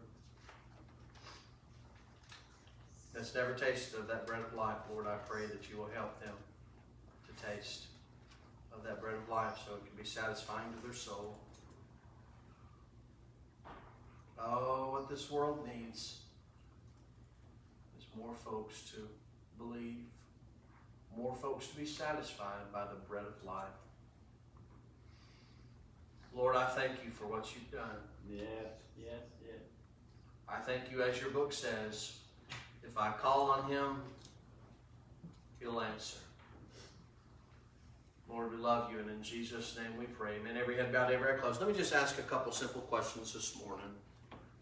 that's 3.14 3.34
never 3.34 3.54
tasted 3.54 4.00
of 4.00 4.08
that 4.08 4.26
bread 4.26 4.42
of 4.42 4.52
life? 4.54 4.78
Lord, 4.92 5.06
I 5.06 5.14
pray 5.28 5.46
that 5.46 5.70
you 5.70 5.76
will 5.76 5.88
help 5.94 6.20
them 6.20 6.34
to 7.26 7.46
taste 7.46 7.84
of 8.74 8.82
that 8.84 9.00
bread 9.00 9.14
of 9.14 9.28
life 9.28 9.58
so 9.64 9.74
it 9.74 9.86
can 9.86 9.96
be 9.96 10.04
satisfying 10.04 10.72
to 10.72 10.82
their 10.84 10.94
soul. 10.94 11.38
Oh, 14.38 14.90
what 14.92 15.08
this 15.08 15.30
world 15.30 15.66
needs 15.66 16.18
is 17.96 18.04
more 18.18 18.34
folks 18.34 18.82
to 18.90 19.08
believe, 19.56 20.04
more 21.16 21.34
folks 21.34 21.68
to 21.68 21.76
be 21.76 21.86
satisfied 21.86 22.72
by 22.72 22.84
the 22.84 22.96
bread 23.08 23.24
of 23.24 23.44
life. 23.44 23.85
Lord, 26.36 26.54
I 26.54 26.66
thank 26.66 27.02
you 27.02 27.10
for 27.10 27.26
what 27.26 27.46
you've 27.54 27.70
done. 27.72 27.96
Yes. 28.30 28.44
Yes. 28.98 29.22
Yes. 29.42 29.62
I 30.46 30.56
thank 30.56 30.90
you, 30.92 31.02
as 31.02 31.18
your 31.18 31.30
book 31.30 31.52
says, 31.52 32.18
if 32.84 32.96
I 32.98 33.10
call 33.10 33.50
on 33.50 33.70
him, 33.70 34.02
he'll 35.58 35.80
answer. 35.80 36.18
Lord, 38.28 38.52
we 38.52 38.58
love 38.58 38.92
you, 38.92 38.98
and 38.98 39.08
in 39.08 39.22
Jesus' 39.22 39.78
name 39.78 39.96
we 39.98 40.04
pray. 40.04 40.36
Amen. 40.40 40.58
Every 40.58 40.76
head 40.76 40.92
bowed, 40.92 41.10
every 41.10 41.32
eye 41.32 41.36
closed. 41.36 41.60
Let 41.60 41.70
me 41.70 41.76
just 41.76 41.94
ask 41.94 42.18
a 42.18 42.22
couple 42.22 42.52
simple 42.52 42.82
questions 42.82 43.32
this 43.32 43.56
morning. 43.64 43.86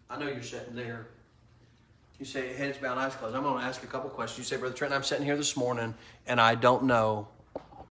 I 0.08 0.16
know 0.18 0.28
you're 0.28 0.42
sitting 0.42 0.76
there. 0.76 1.08
You 2.20 2.24
say 2.24 2.52
heads 2.52 2.78
bowed, 2.78 2.98
eyes 2.98 3.16
closed. 3.16 3.34
I'm 3.34 3.42
going 3.42 3.58
to 3.58 3.64
ask 3.64 3.82
a 3.82 3.88
couple 3.88 4.10
questions. 4.10 4.38
You 4.38 4.44
say, 4.44 4.60
Brother 4.60 4.76
Trent, 4.76 4.94
I'm 4.94 5.02
sitting 5.02 5.24
here 5.24 5.36
this 5.36 5.56
morning, 5.56 5.94
and 6.26 6.40
I 6.40 6.54
don't 6.54 6.84
know 6.84 7.26